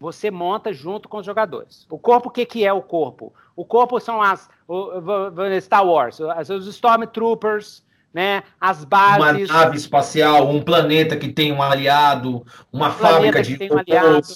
[0.00, 1.86] você monta junto com os jogadores.
[1.88, 3.32] O corpo, o que, que é o corpo?
[3.54, 8.42] O corpo são as o, o, Star Wars, os Stormtroopers, né?
[8.60, 9.48] As bases.
[9.48, 13.70] Uma nave espacial, um planeta que tem um aliado, uma um fábrica de robôs.
[13.70, 14.26] Um aliado,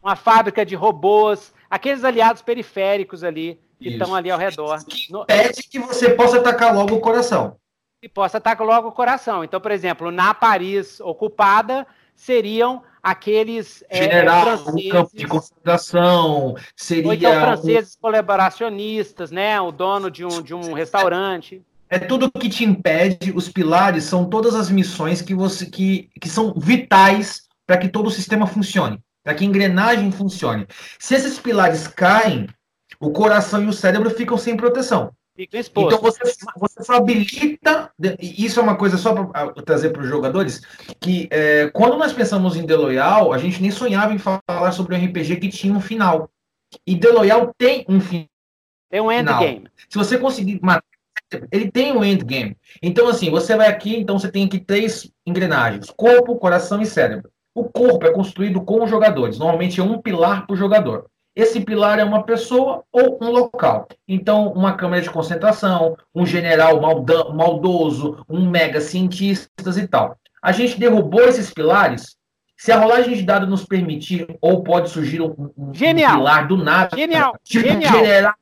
[0.00, 3.96] uma fábrica de robôs, aqueles aliados periféricos ali que Isso.
[3.96, 4.78] estão ali ao redor.
[4.84, 7.56] Que impede que você possa atacar logo o coração.
[8.02, 9.42] E possa atacar logo o coração.
[9.42, 11.86] Então, por exemplo, na Paris ocupada
[12.20, 18.00] seriam aqueles é, general é, um campo de concentração seria ou então franceses um...
[18.02, 19.58] colaboracionistas, né?
[19.58, 21.62] O dono de um, de um restaurante.
[21.88, 26.28] É tudo que te impede, os pilares são todas as missões que você que, que
[26.28, 30.66] são vitais para que todo o sistema funcione, para que a engrenagem funcione.
[30.98, 32.46] Se esses pilares caem,
[33.00, 35.10] o coração e o cérebro ficam sem proteção.
[35.86, 36.20] Então você,
[36.56, 37.92] você só habilita.
[38.20, 40.62] Isso é uma coisa só para trazer para os jogadores:
[41.00, 45.04] que é, quando nós pensamos em Deloyal, a gente nem sonhava em falar sobre um
[45.04, 46.30] RPG que tinha um final.
[46.86, 48.26] E Deloyal tem um final.
[48.90, 49.68] Tem um endgame.
[49.88, 50.84] Se você conseguir matar
[51.50, 52.56] ele tem um endgame.
[52.82, 57.30] Então, assim, você vai aqui, então você tem aqui três engrenagens: corpo, coração e cérebro.
[57.54, 59.38] O corpo é construído com os jogadores.
[59.38, 61.06] Normalmente é um pilar por jogador.
[61.34, 63.88] Esse pilar é uma pessoa ou um local.
[64.06, 70.16] Então, uma câmara de concentração, um general maldoso, um mega cientistas e tal.
[70.42, 72.16] A gente derrubou esses pilares.
[72.56, 76.56] Se a rolagem de dados nos permitir, ou pode surgir um, um, um pilar do
[76.56, 76.96] nada.
[76.96, 77.34] Genial.
[77.42, 77.92] Tipo Genial.
[77.92, 78.34] general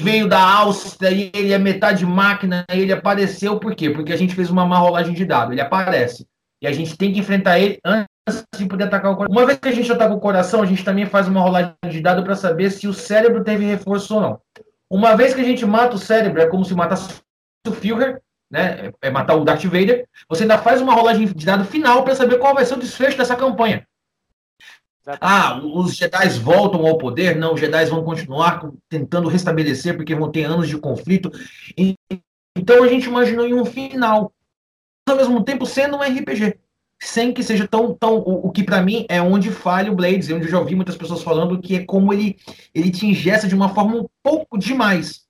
[0.00, 3.90] veio da Áustria e ele é metade máquina, ele apareceu por quê?
[3.90, 6.26] Porque a gente fez uma má rolagem de dado, ele aparece.
[6.60, 8.11] E a gente tem que enfrentar ele antes
[8.56, 9.36] de poder atacar o coração.
[9.36, 12.00] Uma vez que a gente ataca o coração, a gente também faz uma rolagem de
[12.00, 14.40] dado para saber se o cérebro teve reforço ou não.
[14.88, 17.20] Uma vez que a gente mata o cérebro, é como se matasse
[17.66, 18.92] o Führer, né?
[19.00, 20.06] É matar o Darth Vader.
[20.28, 23.16] Você ainda faz uma rolagem de dado final para saber qual vai ser o desfecho
[23.16, 23.86] dessa campanha.
[25.20, 27.34] Ah, os Jedi voltam ao poder?
[27.34, 31.32] Não, os Jedi vão continuar tentando restabelecer porque vão ter anos de conflito.
[32.56, 34.32] Então a gente imaginou em um final,
[35.08, 36.60] ao mesmo tempo sendo um RPG,
[37.04, 40.30] sem que seja tão tão o, o que para mim é onde falha o Blades,
[40.30, 42.36] onde eu já ouvi muitas pessoas falando que é como ele
[42.72, 45.22] ele te ingessa de uma forma um pouco demais.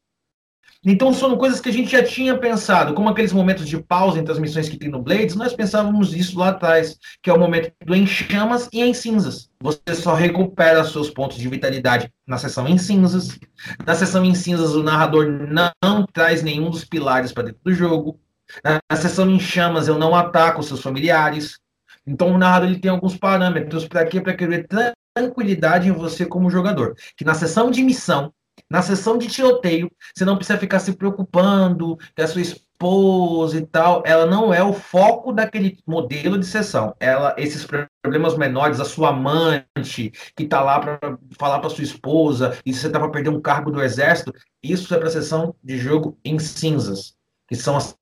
[0.85, 4.33] Então são coisas que a gente já tinha pensado, como aqueles momentos de pausa entre
[4.33, 7.73] as missões que tem no Blades, nós pensávamos isso lá atrás, que é o momento
[7.87, 9.49] do em chamas e em cinzas.
[9.63, 13.39] Você só recupera seus pontos de vitalidade na sessão em cinzas.
[13.87, 17.73] Na sessão em cinzas, o narrador não, não traz nenhum dos pilares para dentro do
[17.73, 18.19] jogo.
[18.65, 21.62] Na sessão em chamas, eu não ataco seus familiares.
[22.07, 24.21] Então o narrador ele tem alguns parâmetros para quê?
[24.21, 24.67] Para querer
[25.15, 26.95] tranquilidade em você como jogador.
[27.17, 28.33] Que na sessão de missão
[28.69, 33.67] na sessão de tiroteio, você não precisa ficar se preocupando que a sua esposa e
[33.67, 36.95] tal, ela não é o foco daquele modelo de sessão.
[36.99, 37.67] Ela, esses
[38.03, 42.87] problemas menores, a sua amante que está lá para falar para sua esposa e você
[42.87, 47.15] está para perder um cargo do exército, isso é para sessão de jogo em cinzas,
[47.47, 47.97] que são as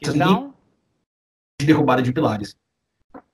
[0.00, 0.55] então...
[1.60, 2.56] de derrubada de pilares.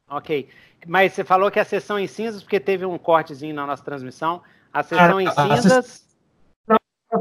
[0.08, 0.48] Ok.
[0.86, 4.42] Mas você falou que a sessão em cinzas, porque teve um cortezinho na nossa transmissão.
[4.72, 6.06] A sessão em cinzas.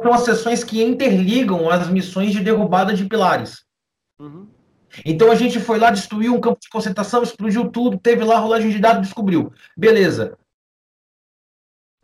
[0.02, 3.66] São as sessões que interligam as missões de derrubada de pilares.
[4.18, 4.48] Uhum.
[5.06, 8.40] Então a gente foi lá, destruiu um campo de concentração, explodiu tudo, teve lá a
[8.40, 9.54] rolagem de dados, descobriu.
[9.76, 10.38] Beleza.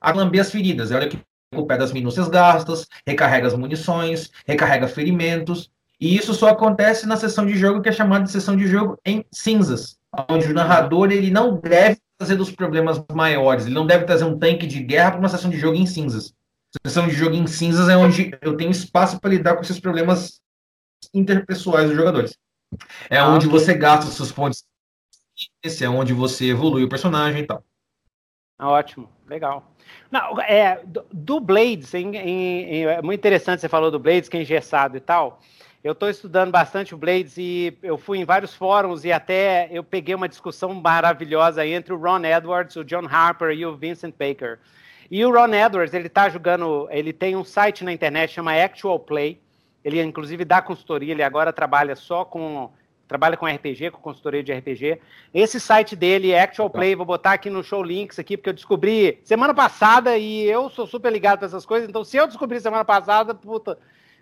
[0.01, 0.91] A lamber as feridas.
[0.91, 1.19] Olha que
[1.55, 5.71] o pé das minúcias gastas, recarrega as munições, recarrega ferimentos.
[5.99, 8.99] E isso só acontece na sessão de jogo que é chamada de sessão de jogo
[9.03, 9.97] em cinzas,
[10.29, 14.37] onde o narrador ele não deve trazer dos problemas maiores, ele não deve trazer um
[14.37, 16.33] tanque de guerra para uma sessão de jogo em cinzas.
[16.85, 20.39] Sessão de jogo em cinzas é onde eu tenho espaço para lidar com esses problemas
[21.13, 22.37] interpessoais dos jogadores.
[23.09, 23.59] É ah, onde okay.
[23.59, 24.63] você gasta os seus pontos,
[25.63, 27.63] esse é onde você evolui o personagem e tal.
[28.59, 29.71] Ah, ótimo, legal.
[30.11, 30.81] Não, é,
[31.11, 34.97] do Blades, em, em, em, é muito interessante você falou do Blades, que é engessado
[34.97, 35.39] e tal.
[35.83, 39.83] Eu estou estudando bastante o Blades e eu fui em vários fóruns e até eu
[39.83, 44.57] peguei uma discussão maravilhosa entre o Ron Edwards, o John Harper e o Vincent Baker.
[45.09, 48.99] E o Ron Edwards, ele está jogando, ele tem um site na internet chama Actual
[48.99, 49.39] Play.
[49.85, 52.69] Ele inclusive dá consultoria, ele agora trabalha só com
[53.07, 54.99] trabalha com RPG, com consultoria de RPG.
[55.33, 59.19] Esse site dele, Actual Play, vou botar aqui no show links aqui, porque eu descobri
[59.23, 62.83] semana passada e eu sou super ligado para essas coisas, então se eu descobri semana
[62.83, 63.77] passada, puta,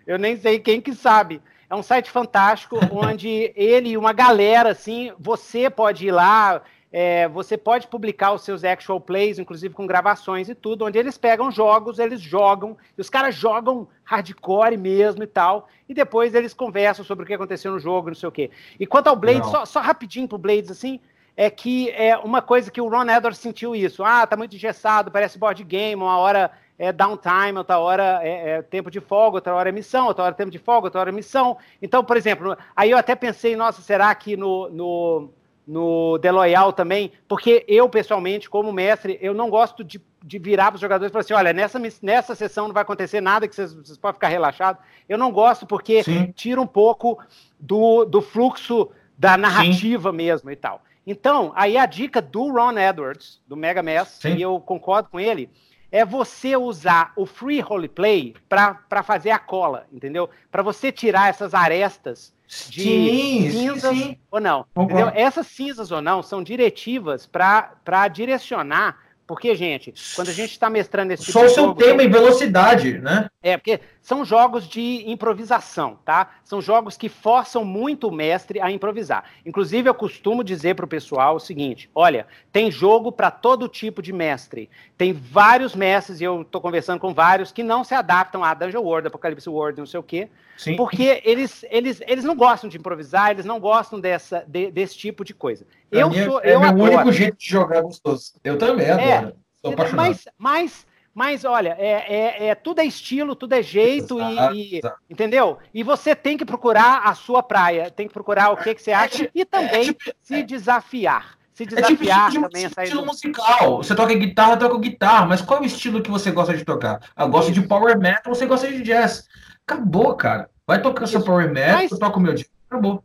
[0.06, 1.42] eu nem sei quem que sabe.
[1.68, 7.28] É um site fantástico, onde ele e uma galera, assim, você pode ir lá, é,
[7.28, 11.50] você pode publicar os seus actual plays, inclusive com gravações e tudo, onde eles pegam
[11.50, 17.04] jogos, eles jogam, e os caras jogam hardcore mesmo e tal, e depois eles conversam
[17.04, 18.50] sobre o que aconteceu no jogo, não sei o quê.
[18.78, 21.00] E quanto ao Blades, só, só, rapidinho pro Blades, assim,
[21.36, 24.02] é que é uma coisa que o Ron Edwards sentiu isso.
[24.02, 28.62] Ah, tá muito engessado, parece board game, uma hora é downtime, outra hora é, é,
[28.62, 31.10] tempo de folga, outra hora é missão, outra hora é tempo de folga, outra hora
[31.10, 31.56] é missão.
[31.80, 35.30] Então, por exemplo, aí eu até pensei, nossa, será que no, no
[35.66, 40.66] no The Loyal também, porque eu, pessoalmente, como mestre, eu não gosto de, de virar
[40.66, 43.56] para os jogadores e falar assim, olha, nessa, nessa sessão não vai acontecer nada, que
[43.56, 44.80] vocês, vocês podem ficar relaxados.
[45.08, 46.32] Eu não gosto porque Sim.
[46.36, 47.18] tira um pouco
[47.58, 50.16] do, do fluxo da narrativa Sim.
[50.16, 50.80] mesmo e tal.
[51.04, 55.50] Então, aí a dica do Ron Edwards, do Mega Mass, e eu concordo com ele,
[55.90, 60.28] é você usar o free roleplay para fazer a cola, entendeu?
[60.50, 62.34] Para você tirar essas arestas
[62.68, 64.18] de sim, cinzas sim.
[64.30, 64.66] ou não.
[64.76, 65.10] Entendeu?
[65.14, 71.12] Essas cinzas ou não são diretivas para direcionar porque, gente, quando a gente está mestrando
[71.12, 73.28] esse tipo Só o seu jogo, tema e velocidade, né?
[73.42, 76.30] É, porque são jogos de improvisação, tá?
[76.44, 79.24] São jogos que forçam muito o mestre a improvisar.
[79.44, 84.00] Inclusive, eu costumo dizer para o pessoal o seguinte: olha, tem jogo para todo tipo
[84.00, 84.70] de mestre.
[84.96, 88.80] Tem vários mestres, e eu estou conversando com vários, que não se adaptam a Dungeon
[88.80, 90.28] World, Apocalipse World, não sei o quê.
[90.56, 90.76] Sim.
[90.76, 95.24] Porque eles, eles, eles não gostam de improvisar, eles não gostam dessa, de, desse tipo
[95.24, 95.66] de coisa.
[95.90, 98.34] Pra eu sou, é, é o único jeito de jogar gostoso.
[98.44, 99.02] Eu também adoro.
[99.02, 100.06] É, sou apaixonado.
[100.06, 100.85] Mas, mas,
[101.16, 105.56] mas olha, é, é, é, tudo é estilo, tudo é jeito, e, e entendeu?
[105.72, 108.92] E você tem que procurar a sua praia, tem que procurar o que, que você
[108.92, 113.78] acha é, e também tipo, se desafiar se desafiar é tipo, também tipo, estilo musical.
[113.78, 117.00] Você toca guitarra, toca guitarra, mas qual é o estilo que você gosta de tocar?
[117.18, 117.62] Eu gosto Isso.
[117.62, 119.26] de power metal, você gosta de jazz.
[119.66, 120.50] Acabou, cara.
[120.66, 122.44] Vai tocar seu power metal, mas, eu toco o meu dia.
[122.68, 123.02] Acabou.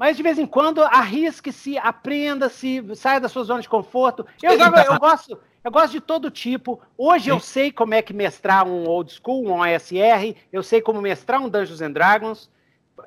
[0.00, 4.26] Mas de vez em quando arrisque-se, aprenda-se, saia da sua zona de conforto.
[4.42, 6.80] Eu, jogo, eu, gosto, eu gosto de todo tipo.
[6.96, 7.30] Hoje Sim.
[7.32, 11.38] eu sei como é que mestrar um old school, um OSR, eu sei como mestrar
[11.42, 12.50] um Dungeons and Dragons.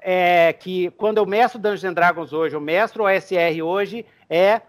[0.04, 4.62] É, que quando eu mestro Dungeons and Dragons hoje, eu mestro OSR hoje, é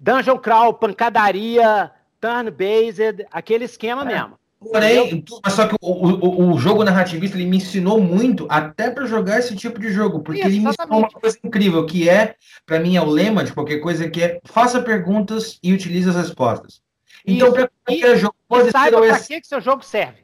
[0.00, 4.04] Dungeon Crawl, pancadaria, turn-based, aquele esquema é.
[4.06, 4.38] mesmo.
[4.70, 9.06] Porém, mas só que o, o, o, jogo narrativista ele me ensinou muito até para
[9.06, 12.34] jogar esse tipo de jogo, porque Isso, ele me ensinou uma coisa incrível, que é,
[12.64, 16.16] para mim, é o lema de qualquer coisa, que é faça perguntas e utilize as
[16.16, 16.80] respostas.
[17.26, 20.22] Então, para qualquer jogo, pode saiba para que, que seu jogo serve.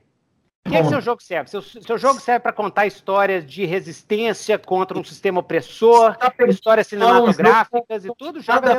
[0.66, 1.51] O que, que seu jogo serve?
[1.51, 6.87] Seu, seu jogo serve para contar histórias de resistência contra um sistema opressor, tá histórias
[6.87, 8.40] cinematográficas um e tudo.
[8.40, 8.79] Joga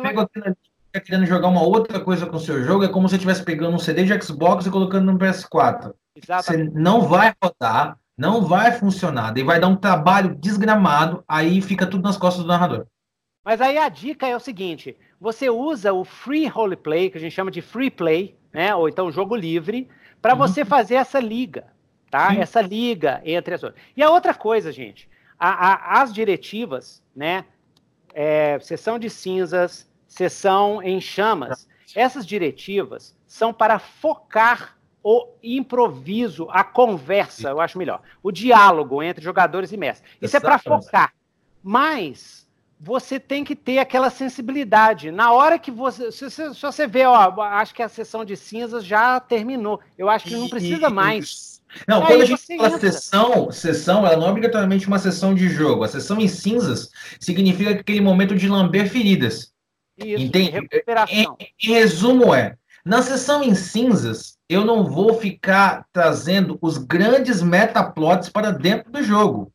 [0.97, 3.75] querendo jogar uma outra coisa com o seu jogo, é como se você estivesse pegando
[3.75, 5.93] um CD de Xbox e colocando no PS4.
[6.15, 6.71] Exatamente.
[6.71, 11.85] Você não vai rodar, não vai funcionar, e vai dar um trabalho desgramado, aí fica
[11.85, 12.87] tudo nas costas do narrador.
[13.43, 17.33] Mas aí a dica é o seguinte: você usa o free roleplay, que a gente
[17.33, 18.73] chama de free play, né?
[18.75, 19.87] Ou então jogo livre,
[20.21, 20.39] para uhum.
[20.39, 21.65] você fazer essa liga,
[22.11, 22.29] tá?
[22.29, 22.39] Sim.
[22.39, 23.81] Essa liga entre as outras.
[23.95, 27.45] E a outra coisa, gente, a, a, as diretivas, né?
[28.13, 31.69] É, sessão de cinzas, sessão em chamas.
[31.95, 38.01] Essas diretivas são para focar o improviso, a conversa, eu acho melhor.
[38.21, 40.11] O diálogo entre jogadores e mestres.
[40.21, 41.13] Isso é para focar.
[41.63, 42.45] Mas
[42.79, 45.11] você tem que ter aquela sensibilidade.
[45.11, 46.11] Na hora que você.
[46.11, 49.79] Se, se, se, você vê, ó, acho que a sessão de cinzas já terminou.
[49.97, 51.61] Eu acho que não precisa mais.
[51.87, 55.83] Não, quando a gente fala sessão, sessão, ela não é obrigatoriamente uma sessão de jogo.
[55.83, 59.53] A sessão em cinzas significa aquele momento de lamber feridas.
[60.03, 60.51] Isso, Entende?
[60.51, 61.37] recuperação.
[61.39, 67.41] Em, em resumo é, na sessão em cinzas, eu não vou ficar trazendo os grandes
[67.41, 69.51] metaplots para dentro do jogo.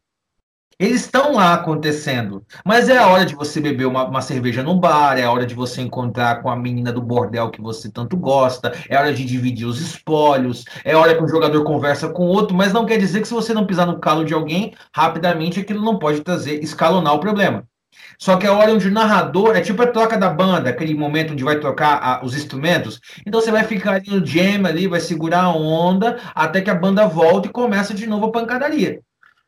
[0.78, 2.44] Eles estão lá acontecendo.
[2.64, 5.46] Mas é a hora de você beber uma, uma, cerveja no bar, é a hora
[5.46, 9.14] de você encontrar com a menina do bordel que você tanto gosta, é a hora
[9.14, 12.87] de dividir os espólios, é a hora que um jogador conversa com outro, mas não
[12.87, 16.20] quer dizer que se você não pisar no calo de alguém, rapidamente aquilo não pode
[16.22, 17.66] trazer, escalonar o problema.
[18.18, 20.94] Só que é a hora onde o narrador é tipo a troca da banda, aquele
[20.94, 23.00] momento onde vai trocar a, os instrumentos.
[23.26, 26.74] Então você vai ficar ali no jam ali, vai segurar a onda até que a
[26.74, 29.00] banda volta e começa de novo a pancadaria.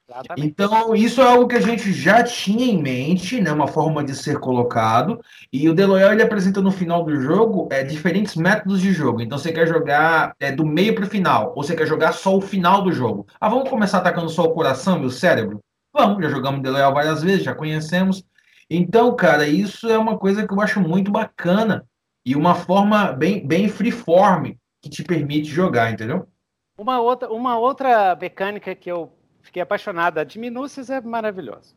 [0.08, 0.48] Exatamente.
[0.48, 4.14] Então, isso é algo que a gente já tinha em mente, né, uma forma de
[4.14, 5.20] ser colocado,
[5.52, 9.20] e o Deloyal ele apresenta no final do jogo é, diferentes métodos de jogo.
[9.20, 12.36] Então, você quer jogar é, do meio para o final, ou você quer jogar só
[12.36, 13.26] o final do jogo.
[13.40, 15.60] Ah, vamos começar atacando só o coração e o cérebro?
[15.92, 18.22] Vamos, já jogamos Deloyal várias vezes, já conhecemos.
[18.68, 21.86] Então, cara, isso é uma coisa que eu acho muito bacana
[22.24, 26.28] e uma forma bem, bem freeform que te permite jogar, entendeu?
[26.76, 30.18] Uma outra, uma outra mecânica que eu fiquei apaixonado.
[30.18, 31.74] A de minúcias é maravilhosa.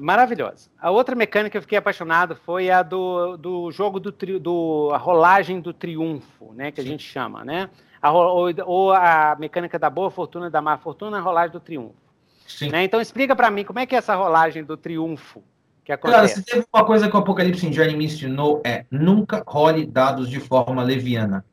[0.00, 0.70] Maravilhosa.
[0.80, 4.90] A outra mecânica que eu fiquei apaixonado foi a do, do jogo do, tri, do
[4.92, 6.70] a rolagem do triunfo, né?
[6.70, 7.68] Que a gente chama, né?
[8.00, 11.94] A, ou, ou, a mecânica da boa fortuna da má fortuna, a rolagem do triunfo.
[12.46, 12.70] Sim.
[12.70, 12.84] Né?
[12.84, 15.42] Então explica para mim como é que é essa rolagem do triunfo
[15.84, 16.16] que acontece.
[16.16, 20.28] Cara, se teve uma coisa que o Apocalipse Engine me ensinou é nunca role dados
[20.28, 21.44] de forma leviana.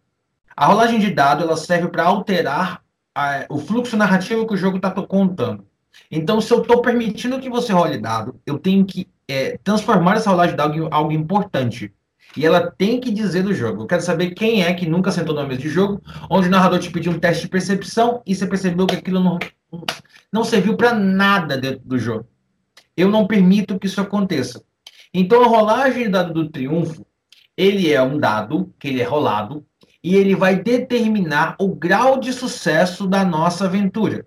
[0.56, 2.82] A rolagem de dado ela serve para alterar
[3.13, 5.65] a, o fluxo narrativo que o jogo está contando.
[6.10, 10.30] Então, se eu estou permitindo que você role dado, eu tenho que é, transformar essa
[10.30, 11.94] rolagem de dado em algo importante.
[12.36, 13.84] E ela tem que dizer do jogo.
[13.84, 16.80] Eu quero saber quem é que nunca sentou na mesa de jogo, onde o narrador
[16.80, 19.38] te pediu um teste de percepção e você percebeu que aquilo não,
[20.32, 22.26] não serviu para nada dentro do jogo.
[23.01, 24.63] Eu não permito que isso aconteça.
[25.11, 27.03] Então, a rolagem dado do triunfo,
[27.57, 29.65] ele é um dado que ele é rolado
[30.03, 34.23] e ele vai determinar o grau de sucesso da nossa aventura.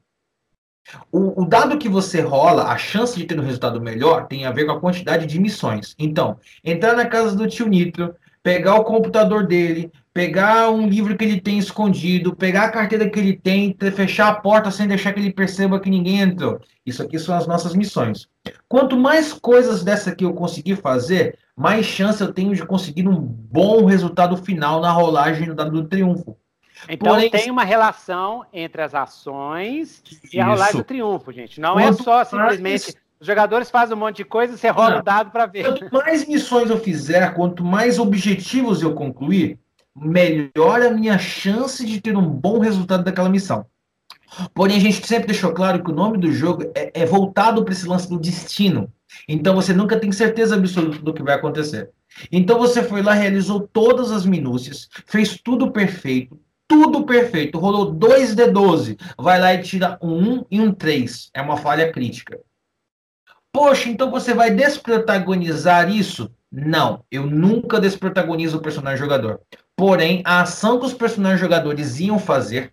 [1.10, 4.50] O, o, dado que você rola, a chance de ter um resultado melhor, tem a
[4.50, 5.94] ver com a quantidade de missões.
[5.96, 11.24] Então, entrar na casa do tio Nitro, pegar o computador dele, pegar um livro que
[11.24, 15.18] ele tem escondido, pegar a carteira que ele tem, fechar a porta sem deixar que
[15.18, 16.61] ele perceba que ninguém entrou.
[16.87, 18.29] Isso aqui são as nossas missões.
[18.68, 23.16] Quanto mais coisas dessa aqui eu conseguir fazer, mais chance eu tenho de conseguir um
[23.20, 26.37] bom resultado final na rolagem do dado do triunfo.
[26.88, 30.00] Então Porém, tem uma relação entre as ações
[30.33, 31.61] e a rolagem do triunfo, gente.
[31.61, 32.96] Não é Quanto é só simplesmente mais...
[33.18, 35.64] os jogadores fazem um monte de coisa e você rola o dado para ver.
[35.64, 39.59] Quanto mais missões eu fizer, quanto mais objetivos eu concluir,
[39.96, 43.66] melhor a minha chance de ter um bom resultado daquela missão.
[44.52, 47.72] Porém, a gente sempre deixou claro que o nome do jogo é, é voltado para
[47.72, 48.92] esse lance do destino.
[49.28, 51.90] Então você nunca tem certeza absoluta do que vai acontecer.
[52.30, 58.35] Então você foi lá, realizou todas as minúcias, fez tudo perfeito, tudo perfeito, rolou 2
[58.35, 61.30] de 12, vai lá e tira um 1 e um 3.
[61.35, 62.40] É uma falha crítica.
[63.52, 66.30] Poxa, então você vai desprotagonizar isso?
[66.50, 69.40] Não, eu nunca desprotagonizo o personagem jogador.
[69.76, 72.72] Porém, a ação que os personagens jogadores iam fazer,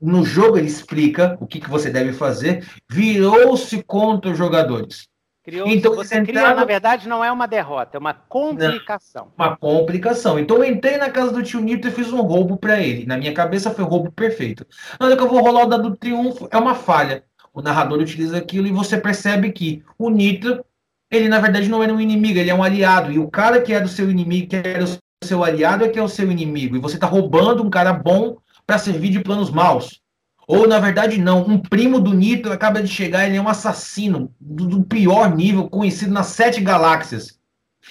[0.00, 5.08] no jogo ele explica o que, que você deve fazer, virou-se contra os jogadores.
[5.46, 9.28] Criou, então, você cria, na verdade, não é uma derrota, é uma complicação.
[9.38, 10.40] Não, uma complicação.
[10.40, 13.06] Então eu entrei na casa do tio Nito e fiz um roubo para ele.
[13.06, 14.66] Na minha cabeça foi o roubo perfeito.
[14.98, 17.22] Na hora que eu vou rolar o dado do triunfo, é uma falha.
[17.54, 20.64] O narrador utiliza aquilo e você percebe que o Nitro,
[21.08, 23.12] ele na verdade não era um inimigo, ele é um aliado.
[23.12, 25.98] E o cara que é do seu inimigo, que era o seu aliado, é que
[25.98, 26.76] é o seu inimigo.
[26.76, 30.02] E você está roubando um cara bom para servir de planos maus.
[30.46, 31.42] Ou, na verdade, não.
[31.42, 35.68] Um primo do Nitro acaba de chegar, ele é um assassino do, do pior nível,
[35.68, 37.38] conhecido nas sete galáxias.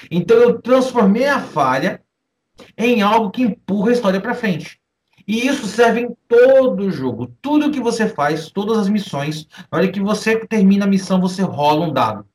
[0.10, 2.02] Então eu transformei a falha
[2.78, 4.80] em algo que empurra a história para frente.
[5.28, 7.34] E isso serve em todo o jogo.
[7.42, 11.42] Tudo que você faz, todas as missões, na hora que você termina a missão, você
[11.42, 12.26] rola um dado.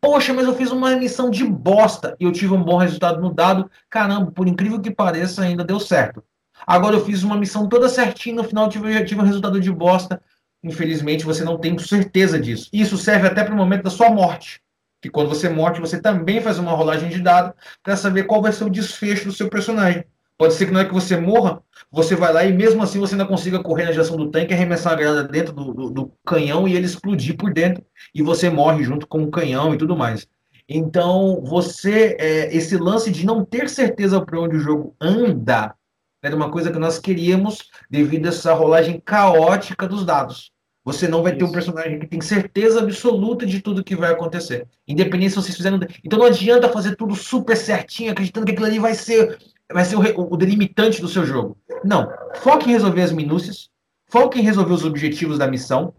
[0.00, 3.32] Poxa, mas eu fiz uma missão de bosta e eu tive um bom resultado no
[3.32, 3.70] dado.
[3.88, 6.22] Caramba, por incrível que pareça, ainda deu certo.
[6.66, 10.20] Agora eu fiz uma missão toda certinha, no final tive, tive um resultado de bosta.
[10.62, 12.68] Infelizmente, você não tem certeza disso.
[12.72, 14.60] Isso serve até para o momento da sua morte.
[15.00, 18.52] Que quando você morre, você também faz uma rolagem de dado para saber qual vai
[18.52, 20.04] ser o desfecho do seu personagem.
[20.38, 23.14] Pode ser que não é que você morra, você vai lá e mesmo assim você
[23.14, 26.68] ainda consiga correr na direção do tanque, arremessar a granada dentro do, do, do, canhão
[26.68, 27.82] e ele explodir por dentro
[28.14, 30.26] e você morre junto com o canhão e tudo mais.
[30.68, 35.74] Então, você, é, esse lance de não ter certeza para onde o jogo anda,
[36.22, 40.50] era uma coisa que nós queríamos devido a essa rolagem caótica dos dados.
[40.84, 41.38] Você não vai Isso.
[41.38, 44.68] ter um personagem que tem certeza absoluta de tudo que vai acontecer.
[44.86, 45.80] Independente se vocês fizerem.
[46.04, 49.36] Então não adianta fazer tudo super certinho, acreditando que aquilo ali vai ser,
[49.72, 51.56] vai ser o, o delimitante do seu jogo.
[51.84, 52.12] Não.
[52.36, 53.70] Foque em resolver as minúcias,
[54.08, 55.94] foque em resolver os objetivos da missão,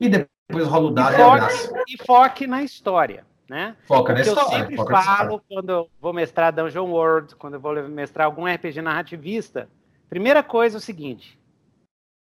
[0.00, 3.26] e depois rola o dado e, foque, e foque na história.
[3.48, 3.76] Né?
[3.86, 4.40] Foca na história.
[4.40, 8.80] Eu sempre falo quando eu vou mestrar Dungeon World, quando eu vou mestrar algum RPG
[8.80, 9.68] narrativista,
[10.08, 11.38] primeira coisa é o seguinte: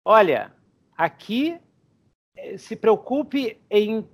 [0.06, 0.54] olha,
[0.98, 1.60] aqui
[2.38, 4.08] eh, se preocupe em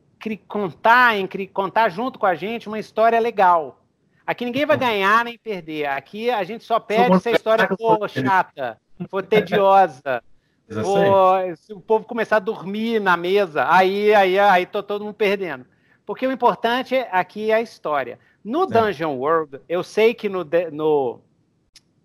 [0.47, 3.84] contar, em contar junto com a gente uma história legal.
[4.25, 5.85] Aqui ninguém vai ganhar nem perder.
[5.85, 8.77] Aqui a gente só perde se a história for chata,
[9.09, 10.23] for tediosa,
[10.67, 15.13] for, se o povo começar a dormir na mesa, aí aí aí tô todo mundo
[15.13, 15.65] perdendo.
[16.05, 18.19] Porque o importante aqui é a história.
[18.43, 21.19] No Dungeon World, eu sei que no, no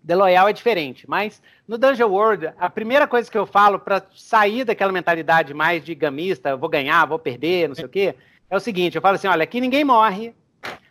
[0.05, 4.03] The Loyal é diferente, mas no Dungeon World, a primeira coisa que eu falo para
[4.15, 8.15] sair daquela mentalidade mais de gamista, vou ganhar, vou perder, não sei o quê,
[8.49, 10.35] é o seguinte: eu falo assim, olha, aqui ninguém morre,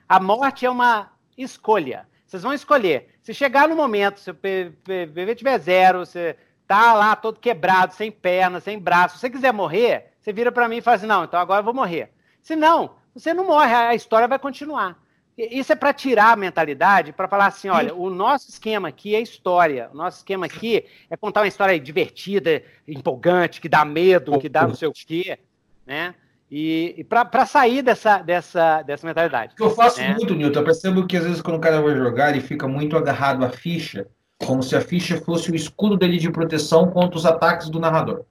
[0.09, 1.11] a morte é uma
[1.43, 2.07] escolha.
[2.27, 3.09] Vocês vão escolher.
[3.23, 6.37] Se chegar no momento, se o PV tiver zero, você
[6.67, 10.69] tá lá todo quebrado, sem perna, sem braço, se você quiser morrer, você vira para
[10.69, 12.13] mim e fala assim, não, então agora eu vou morrer.
[12.41, 14.97] Se não, você não morre, a história vai continuar.
[15.37, 19.21] Isso é para tirar a mentalidade, para falar assim: olha, o nosso esquema aqui é
[19.21, 19.89] história.
[19.93, 24.67] O nosso esquema aqui é contar uma história divertida, empolgante, que dá medo, que dá
[24.67, 25.39] não sei o quê,
[25.87, 26.15] né?
[26.51, 29.55] E, e para sair dessa, dessa, dessa mentalidade.
[29.59, 30.15] eu faço né?
[30.15, 30.61] muito, Newton.
[30.61, 33.51] Eu percebo que às vezes quando o cara vai jogar, ele fica muito agarrado à
[33.51, 34.09] ficha,
[34.45, 38.25] como se a ficha fosse o escudo dele de proteção contra os ataques do narrador.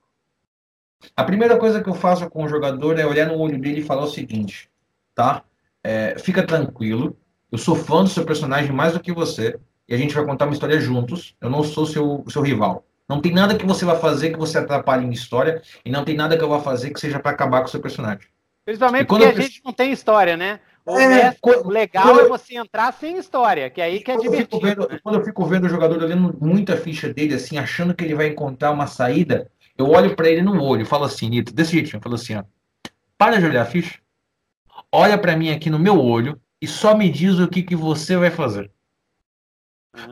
[1.15, 3.84] A primeira coisa que eu faço com o jogador é olhar no olho dele e
[3.84, 4.70] falar o seguinte,
[5.15, 5.43] tá?
[5.82, 7.15] É, fica tranquilo,
[7.49, 9.57] eu sou fã do seu personagem mais do que você,
[9.88, 11.36] e a gente vai contar uma história juntos.
[11.41, 12.86] Eu não sou seu, seu rival.
[13.10, 16.16] Não tem nada que você vai fazer que você atrapalhe minha história, e não tem
[16.16, 18.28] nada que eu vá fazer que seja para acabar com o seu personagem.
[18.64, 20.60] Principalmente porque a gente não tem história, né?
[20.86, 24.62] O, é, o legal é você entrar sem história, que é aí que é divertido.
[24.62, 24.99] Vendo, né?
[25.03, 28.28] Quando eu fico vendo o jogador olhando muita ficha dele, assim, achando que ele vai
[28.28, 31.95] encontrar uma saída, eu olho para ele no olho e falo assim, Nito, desse jeito,
[31.95, 32.43] eu falo assim, ó,
[33.18, 33.99] para de olhar a ficha,
[34.91, 38.18] olha para mim aqui no meu olho e só me diz o que, que você
[38.18, 38.72] vai fazer.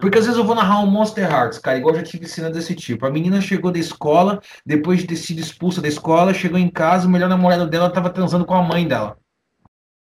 [0.01, 2.49] Porque às vezes eu vou narrar um Monster Hearts, cara, igual eu já tive cena
[2.49, 3.05] desse tipo.
[3.05, 7.07] A menina chegou da escola, depois de ter sido expulsa da escola, chegou em casa,
[7.07, 9.17] o melhor namorado dela estava transando com a mãe dela.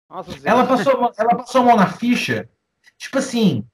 [0.09, 2.49] Nossa, ela, passou, ela passou a mão na ficha,
[2.97, 3.65] tipo assim,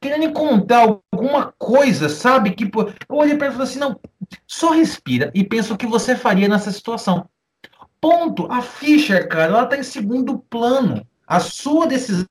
[0.00, 2.52] querendo encontrar alguma coisa, sabe?
[2.52, 4.00] Que, eu olhei para ela e falei assim: não,
[4.46, 7.28] só respira e pensa o que você faria nessa situação.
[8.00, 8.50] Ponto.
[8.50, 11.06] A ficha, cara, ela tá em segundo plano.
[11.26, 12.26] A sua decisão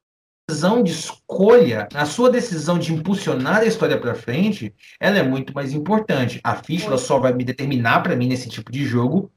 [0.84, 5.72] de escolha, a sua decisão de impulsionar a história para frente, ela é muito mais
[5.72, 6.42] importante.
[6.44, 9.32] A ficha só vai me determinar para mim nesse tipo de jogo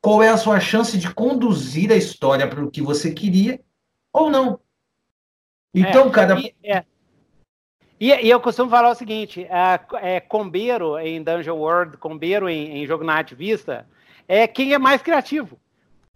[0.00, 3.60] qual é a sua chance de conduzir a história para o que você queria
[4.12, 4.58] ou não.
[5.72, 6.40] Então, é, cara.
[6.40, 6.84] E, é,
[8.00, 12.82] e, e, eu costumo falar o seguinte: é, é, combeiro em Dungeon World, combeiro em,
[12.82, 13.86] em jogo narrativista,
[14.26, 15.56] é quem é mais criativo.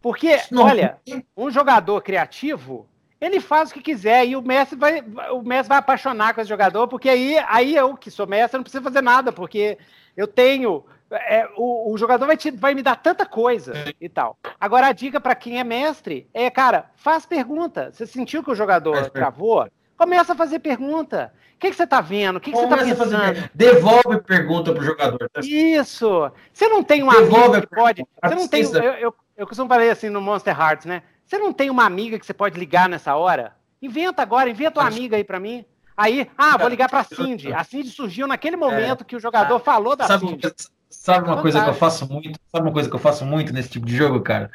[0.03, 0.65] Porque, Não.
[0.65, 0.99] olha,
[1.37, 2.89] um jogador criativo,
[3.21, 5.03] ele faz o que quiser e o mestre vai,
[5.33, 8.63] o mestre vai apaixonar com esse jogador, porque aí, aí eu, que sou mestre, não
[8.63, 9.79] preciso fazer nada, porque
[10.17, 10.85] eu tenho.
[11.09, 14.37] É, o, o, jogador vai, te, vai me dar tanta coisa e tal.
[14.61, 17.93] Agora, a dica para quem é mestre é, cara, faz pergunta.
[17.93, 19.69] Você sentiu que o jogador travou?
[19.97, 21.33] Começa a fazer pergunta.
[21.55, 22.37] O que, que você está vendo?
[22.37, 23.51] O que, que você está pensando?
[23.55, 25.31] Devolve pergunta para o jogador.
[25.33, 25.41] Tá?
[25.43, 26.31] Isso.
[26.53, 28.05] Você não tem um Devolve amigo que pode.
[28.23, 28.63] Você não tem.
[28.65, 31.03] Eu, eu, eu costumo falar assim no Monster Hearts, né?
[31.27, 33.57] Você não tem uma amiga que você pode ligar nessa hora?
[33.83, 35.65] Inventa agora, inventa uma amiga aí para mim.
[35.97, 37.53] Aí, ah, vou ligar para Cindy.
[37.53, 39.05] A Cindy surgiu naquele momento é.
[39.05, 40.53] que o jogador falou da sabe, Cindy.
[40.89, 42.39] Sabe uma coisa que eu faço muito?
[42.51, 44.51] Sabe uma coisa que eu faço muito nesse tipo de jogo, cara?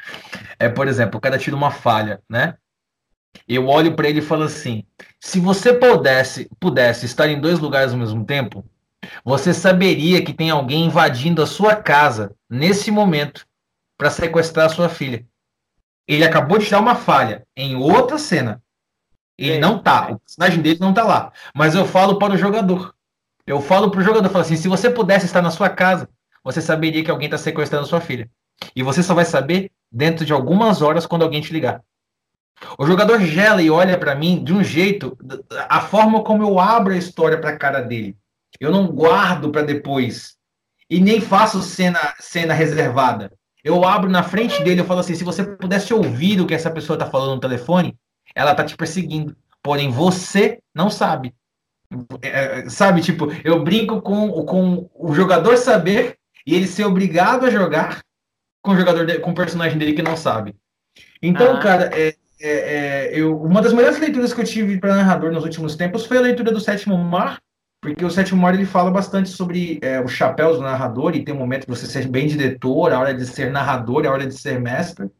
[0.58, 2.56] É, por exemplo, o cara tira uma falha, né?
[3.46, 4.84] Eu olho para ele e falo assim:
[5.20, 8.64] se você pudesse, pudesse estar em dois lugares ao mesmo tempo,
[9.24, 13.46] você saberia que tem alguém invadindo a sua casa nesse momento
[13.98, 15.26] para sequestrar a sua filha.
[16.06, 18.62] Ele acabou de tirar uma falha em outra cena.
[19.38, 21.32] Ele não tá, o personagem dele não tá lá.
[21.54, 22.94] Mas eu falo para o jogador.
[23.46, 26.08] Eu falo para o jogador, falo assim: se você pudesse estar na sua casa,
[26.44, 28.30] você saberia que alguém está sequestrando a sua filha.
[28.74, 31.82] E você só vai saber dentro de algumas horas quando alguém te ligar.
[32.78, 35.16] O jogador gela e olha para mim de um jeito,
[35.68, 38.16] a forma como eu abro a história para a cara dele.
[38.60, 40.36] Eu não guardo para depois
[40.88, 43.32] e nem faço cena cena reservada.
[43.64, 46.70] Eu abro na frente dele e falo assim: se você pudesse ouvir o que essa
[46.70, 47.96] pessoa está falando no telefone,
[48.34, 49.36] ela tá te perseguindo.
[49.62, 51.34] Porém, você não sabe.
[52.22, 57.44] É, é, sabe, tipo, eu brinco com, com o jogador saber e ele ser obrigado
[57.44, 58.02] a jogar
[58.62, 60.56] com o jogador de, com o personagem dele que não sabe.
[61.20, 61.60] Então, ah.
[61.60, 65.44] cara, é, é, é, eu, uma das melhores leituras que eu tive para narrador nos
[65.44, 67.40] últimos tempos foi a leitura do Sétimo Mar,
[67.82, 71.34] porque o Sétimo Mar ele fala bastante sobre é, os chapéus do narrador e tem
[71.34, 74.60] um momento você ser bem diretor, a hora de ser narrador, a hora de ser
[74.60, 75.10] mestre.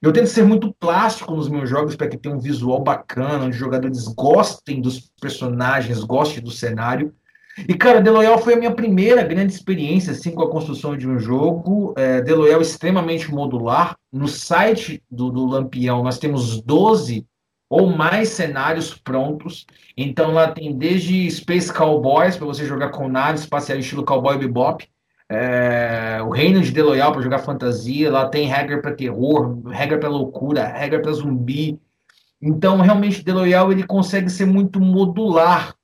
[0.00, 3.50] Eu tento ser muito plástico nos meus jogos para que tenha um visual bacana, onde
[3.50, 7.14] os jogadores gostem dos personagens, gostem do cenário.
[7.68, 11.06] E, cara, The Loyal foi a minha primeira grande experiência assim, com a construção de
[11.06, 11.92] um jogo.
[11.98, 13.94] É, The Loyal é extremamente modular.
[14.10, 17.26] No site do, do Lampião, nós temos 12
[17.70, 19.64] ou mais cenários prontos.
[19.96, 24.86] Então, lá tem desde Space Cowboys, para você jogar com naves espaciais estilo Cowboy Bebop,
[25.28, 29.96] é, o Reino de The Loyal para jogar fantasia, lá tem regra para terror, regra
[29.96, 31.78] para loucura, regra para zumbi.
[32.42, 35.76] Então, realmente, The Loyal ele consegue ser muito modular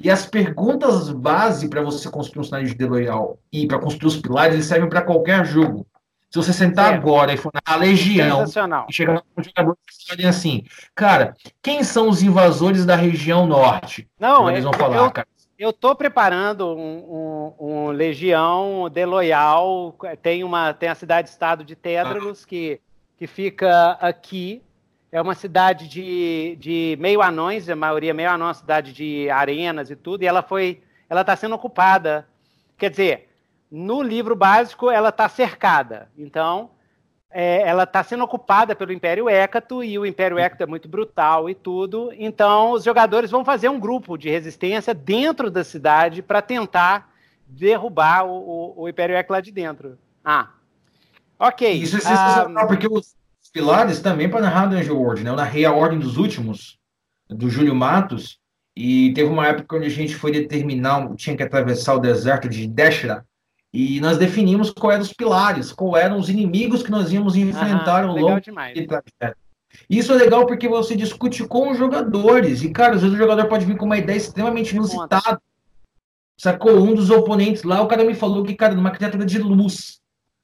[0.00, 4.08] e as perguntas base para você construir um cenário de The Loyal e para construir
[4.08, 5.86] os pilares, eles servem para qualquer jogo.
[6.30, 8.44] Se você sentar agora e for na Legião
[8.88, 9.78] e chegar com jogadores
[10.16, 10.64] que assim,
[10.94, 14.06] cara, quem são os invasores da região norte?
[14.20, 15.28] Não, eles vão eu, falar, eu, cara.
[15.58, 19.96] Eu tô preparando um, um, um Legião de Loyal.
[20.22, 22.46] Tem uma tem a cidade-estado de Tédralos ah.
[22.46, 22.80] que,
[23.16, 24.62] que fica aqui
[25.10, 29.96] é uma cidade de, de meio anões, a maioria meio anões, cidade de arenas e
[29.96, 32.28] tudo, e ela foi, ela está sendo ocupada.
[32.76, 33.27] Quer dizer,
[33.70, 36.70] no livro básico ela está cercada, então
[37.30, 41.48] é, ela está sendo ocupada pelo Império Hécato e o Império Hécato é muito brutal
[41.48, 42.10] e tudo.
[42.16, 47.12] Então os jogadores vão fazer um grupo de resistência dentro da cidade para tentar
[47.46, 49.98] derrubar o, o, o Império Hécato lá de dentro.
[50.24, 50.50] Ah,
[51.38, 51.70] ok.
[51.70, 53.14] Isso é sensacional, ah, porque os
[53.52, 55.30] pilares também para narrar Dungeon World, né?
[55.30, 56.78] Eu narrei a Ordem dos Últimos,
[57.28, 58.38] do Júlio Matos,
[58.76, 62.66] e teve uma época onde a gente foi determinar, tinha que atravessar o deserto de
[62.66, 63.26] Deshra,
[63.72, 68.04] e nós definimos qual eram os pilares, qual eram os inimigos que nós íamos enfrentar
[68.04, 68.40] ao longo
[69.88, 73.46] Isso é legal porque você discute com os jogadores, e cara, às vezes o jogador
[73.46, 75.40] pode vir com uma ideia extremamente inusitada.
[76.36, 76.80] Sacou?
[76.80, 79.98] Um dos oponentes lá, o cara me falou que, cara, numa criatura de luz,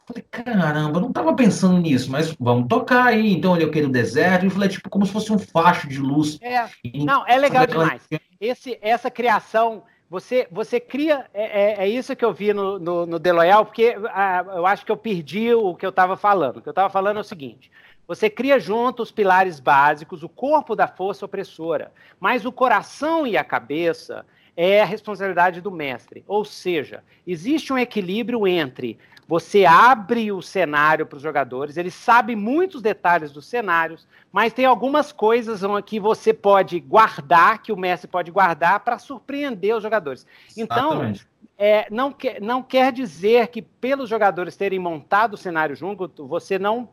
[0.07, 3.33] Falei, caramba, eu não estava pensando nisso, mas vamos tocar aí.
[3.33, 6.39] Então eu quero o deserto, e falei, tipo, como se fosse um facho de luz.
[6.43, 8.03] É, não, é legal demais.
[8.39, 9.83] Esse, essa criação,
[10.15, 13.67] você, você cria, é, é, é isso que eu vi no, no, no The Loyal,
[13.67, 16.59] porque ah, eu acho que eu perdi o que eu estava falando.
[16.59, 17.69] O que eu estava falando é o seguinte:
[18.07, 23.37] você cria junto os pilares básicos, o corpo da força opressora, mas o coração e
[23.37, 24.25] a cabeça
[24.57, 26.23] é a responsabilidade do mestre.
[26.29, 28.97] Ou seja, existe um equilíbrio entre
[29.27, 34.67] você abre o cenário para os jogadores, eles sabem muitos detalhes dos cenários, mas tem
[34.67, 40.27] algumas coisas que você pode guardar, que o mestre pode guardar para surpreender os jogadores.
[40.57, 41.13] Então,
[41.57, 46.59] é, não, quer, não quer dizer que pelos jogadores terem montado o cenário junto, você
[46.59, 46.89] não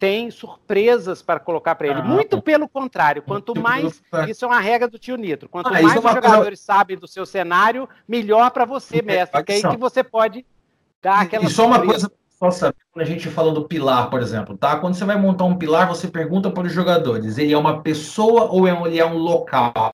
[0.00, 2.00] tem surpresas para colocar para ele.
[2.00, 4.02] Ah, Muito pelo contrário, quanto mais.
[4.26, 5.46] Isso é uma regra do tio Nitro.
[5.46, 6.62] Quanto ah, mais é os jogadores coisa...
[6.62, 9.38] sabem do seu cenário, melhor para você, é, mestre.
[9.38, 10.46] Porque é aí que você pode
[11.02, 14.20] Dá aquela e só uma coisa só saber, quando a gente fala do pilar, por
[14.22, 14.76] exemplo, tá?
[14.78, 18.44] Quando você vai montar um pilar, você pergunta para os jogadores, ele é uma pessoa
[18.50, 19.92] ou é ele é um local?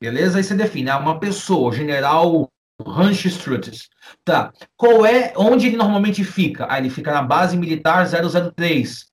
[0.00, 0.38] Beleza?
[0.38, 2.48] Aí você define, é uma pessoa, general
[2.80, 3.88] Ranch Strutis.
[4.24, 4.52] Tá.
[4.76, 6.66] Qual é, onde ele normalmente fica?
[6.68, 9.06] Ah, ele fica na base militar 003.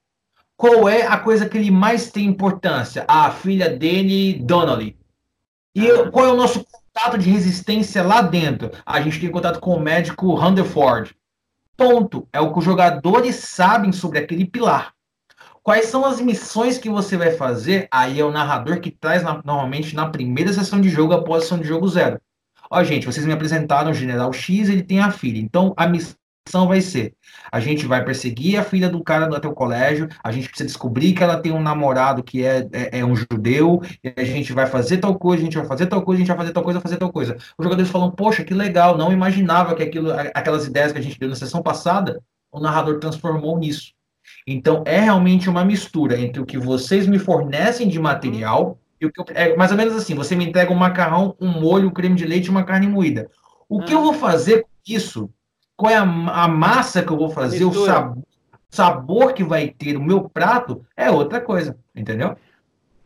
[0.56, 3.06] Qual é a coisa que ele mais tem importância?
[3.08, 4.98] A filha dele, Donnelly.
[5.76, 6.64] E qual é o nosso
[6.94, 8.72] contato de resistência lá dentro.
[8.86, 11.16] A gente tem contato com o médico Rutherford.
[11.76, 12.28] Ponto.
[12.32, 14.94] É o que os jogadores sabem sobre aquele pilar.
[15.64, 17.88] Quais são as missões que você vai fazer?
[17.92, 21.42] Aí é o narrador que traz na, normalmente na primeira sessão de jogo, após a
[21.44, 22.20] sessão de jogo zero.
[22.70, 25.40] Ó, gente, vocês me apresentaram o General X, ele tem a filha.
[25.40, 26.16] Então, a missão
[26.48, 27.14] ação vai ser:
[27.52, 31.14] a gente vai perseguir a filha do cara até o colégio, a gente precisa descobrir
[31.14, 34.68] que ela tem um namorado que é, é, é, um judeu, e a gente vai
[34.68, 36.82] fazer tal coisa, a gente vai fazer tal coisa, a gente vai fazer tal coisa,
[36.82, 37.36] fazer tal coisa.
[37.58, 41.20] Os jogadores falam: poxa, que legal, não imaginava que aquilo, aquelas ideias que a gente
[41.20, 42.22] deu na sessão passada,
[42.52, 43.94] o narrador transformou nisso.
[44.46, 49.12] Então é realmente uma mistura entre o que vocês me fornecem de material e o
[49.12, 51.94] que eu, é mais ou menos assim: você me entrega um macarrão, um molho, um
[51.94, 53.30] creme de leite e uma carne moída.
[53.68, 55.30] O que eu vou fazer com isso?
[55.82, 57.82] Qual é a, a massa que eu vou fazer, Mistura.
[57.82, 58.24] o sabor,
[58.70, 62.38] sabor que vai ter o meu prato é outra coisa, entendeu?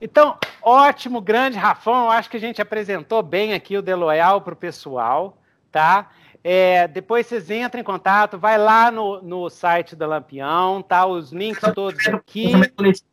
[0.01, 2.11] Então, ótimo, grande Rafão.
[2.11, 5.37] Acho que a gente apresentou bem aqui o Deloyal para o pessoal,
[5.71, 6.09] tá?
[6.43, 11.05] É, depois vocês entram em contato, vai lá no, no site da Lampião, tá?
[11.05, 12.51] Os links todos aqui.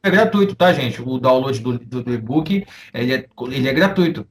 [0.02, 1.00] É gratuito, tá, gente?
[1.00, 4.26] O download do, do, do e-book, ele é, ele é gratuito.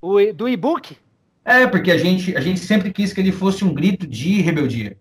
[0.00, 0.96] O, do e-book?
[1.44, 4.96] É, porque a gente, a gente sempre quis que ele fosse um grito de rebeldia.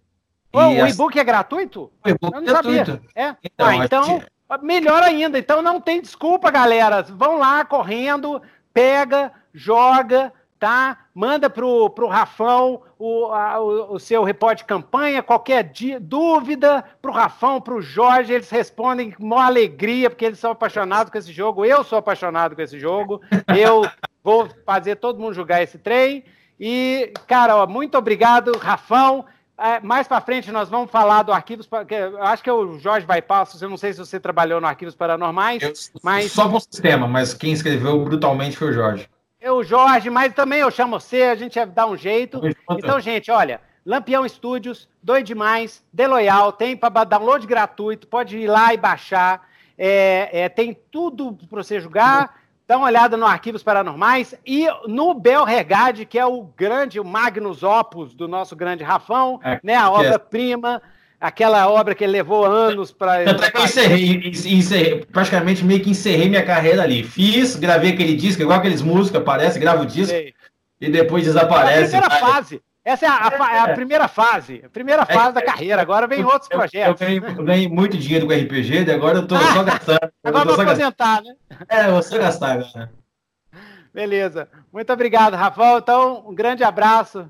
[0.51, 1.91] Pô, o e-book é gratuito?
[2.03, 3.01] O e-book é gratuito.
[3.15, 3.35] É?
[3.43, 4.25] Então, ah, então gente...
[4.63, 5.39] melhor ainda.
[5.39, 7.03] Então não tem desculpa, galera.
[7.03, 8.41] Vão lá correndo,
[8.73, 11.05] pega, joga, tá?
[11.11, 16.85] Manda pro, pro Rafão o, a, o, o, seu repórter de campanha, qualquer dia, dúvida
[17.01, 21.33] pro Rafão, pro Jorge, eles respondem com maior alegria, porque eles são apaixonados com esse
[21.33, 23.19] jogo, eu sou apaixonado com esse jogo,
[23.57, 23.89] eu
[24.23, 26.23] vou fazer todo mundo jogar esse trem,
[26.59, 29.25] e, cara, ó, muito obrigado, Rafão,
[29.57, 31.67] é, mais para frente nós vamos falar do Arquivos,
[32.19, 35.63] acho que é o Jorge Bypass, eu não sei se você trabalhou no Arquivos Paranormais,
[35.63, 36.31] eu, mas...
[36.31, 39.09] Só com o sistema, mas quem escreveu brutalmente foi o Jorge.
[39.41, 42.39] Eu, Jorge, mas também eu chamo você, a gente dá um jeito.
[42.69, 48.71] Então, gente, olha, Lampião Studios, doido demais, Deloyal, tem para download gratuito, pode ir lá
[48.71, 49.49] e baixar.
[49.75, 52.39] É, é, tem tudo para você jogar.
[52.67, 57.03] Dá uma olhada no Arquivos Paranormais e no Bel Regade, que é o grande, o
[57.03, 59.75] Magnus Opus do nosso grande Rafão, é, né?
[59.75, 60.81] A é obra-prima.
[60.97, 63.23] É aquela obra que ele levou anos para.
[63.23, 67.03] Tanto é que eu encerrei, encerrei, praticamente meio que encerrei minha carreira ali.
[67.03, 70.33] Fiz, gravei aquele disco, igual aqueles músicos, aparece, gravo o disco Sei.
[70.81, 71.95] e depois desaparece.
[71.95, 72.61] É a primeira fase.
[72.83, 75.79] Essa é a, a, a, primeira fase, a primeira é, fase é, da carreira.
[75.79, 76.99] Agora vem outros eu, projetos.
[76.99, 80.11] Eu ganhei, eu ganhei, muito dinheiro com RPG, e agora eu tô só gastando.
[80.25, 81.35] Agora vou aposentar, né?
[81.69, 82.91] É, eu vou só gastar agora.
[83.93, 84.47] Beleza.
[84.71, 85.77] Muito obrigado, Rafael.
[85.77, 87.29] Então, um grande abraço.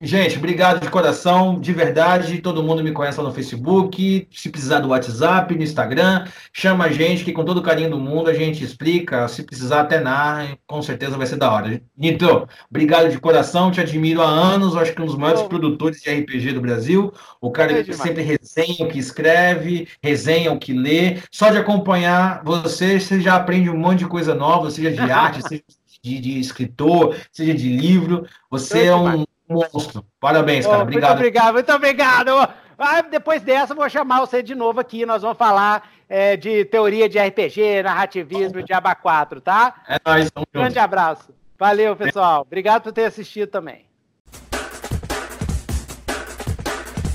[0.00, 2.40] Gente, obrigado de coração, de verdade.
[2.40, 4.28] Todo mundo me conhece lá no Facebook.
[4.30, 7.98] Se precisar do WhatsApp, no Instagram, chama a gente, que com todo o carinho do
[7.98, 9.26] mundo a gente explica.
[9.26, 11.82] Se precisar, até narra, com certeza vai ser da hora.
[11.96, 14.76] Nitro, obrigado de coração, te admiro há anos.
[14.76, 15.48] Acho que um dos maiores oh.
[15.48, 17.12] produtores de RPG do Brasil.
[17.40, 21.18] O cara é que sempre resenha o que escreve, resenha o que lê.
[21.32, 25.42] Só de acompanhar você, você já aprende um monte de coisa nova, seja de arte,
[25.48, 25.64] seja
[26.04, 28.24] de, de escritor, seja de livro.
[28.48, 30.04] Você é um monstro.
[30.20, 30.82] Parabéns, cara.
[30.82, 31.10] Obrigado.
[31.10, 32.30] Muito obrigado, muito obrigado.
[32.78, 35.04] Ah, depois dessa, vou chamar você de novo aqui.
[35.04, 39.74] Nós vamos falar é, de teoria de RPG, narrativismo de Aba 4, tá?
[39.88, 40.30] É nóis.
[40.36, 41.34] Um grande abraço.
[41.58, 42.42] Valeu, pessoal.
[42.42, 43.86] Obrigado por ter assistido também.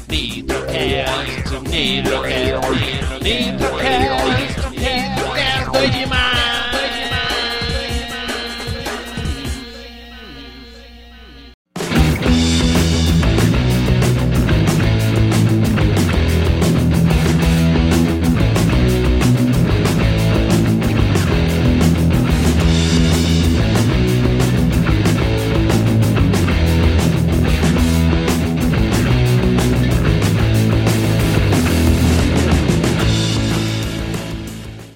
[0.09, 2.73] Nitrocast, Nitrocast,
[3.21, 4.43] Nitrocast.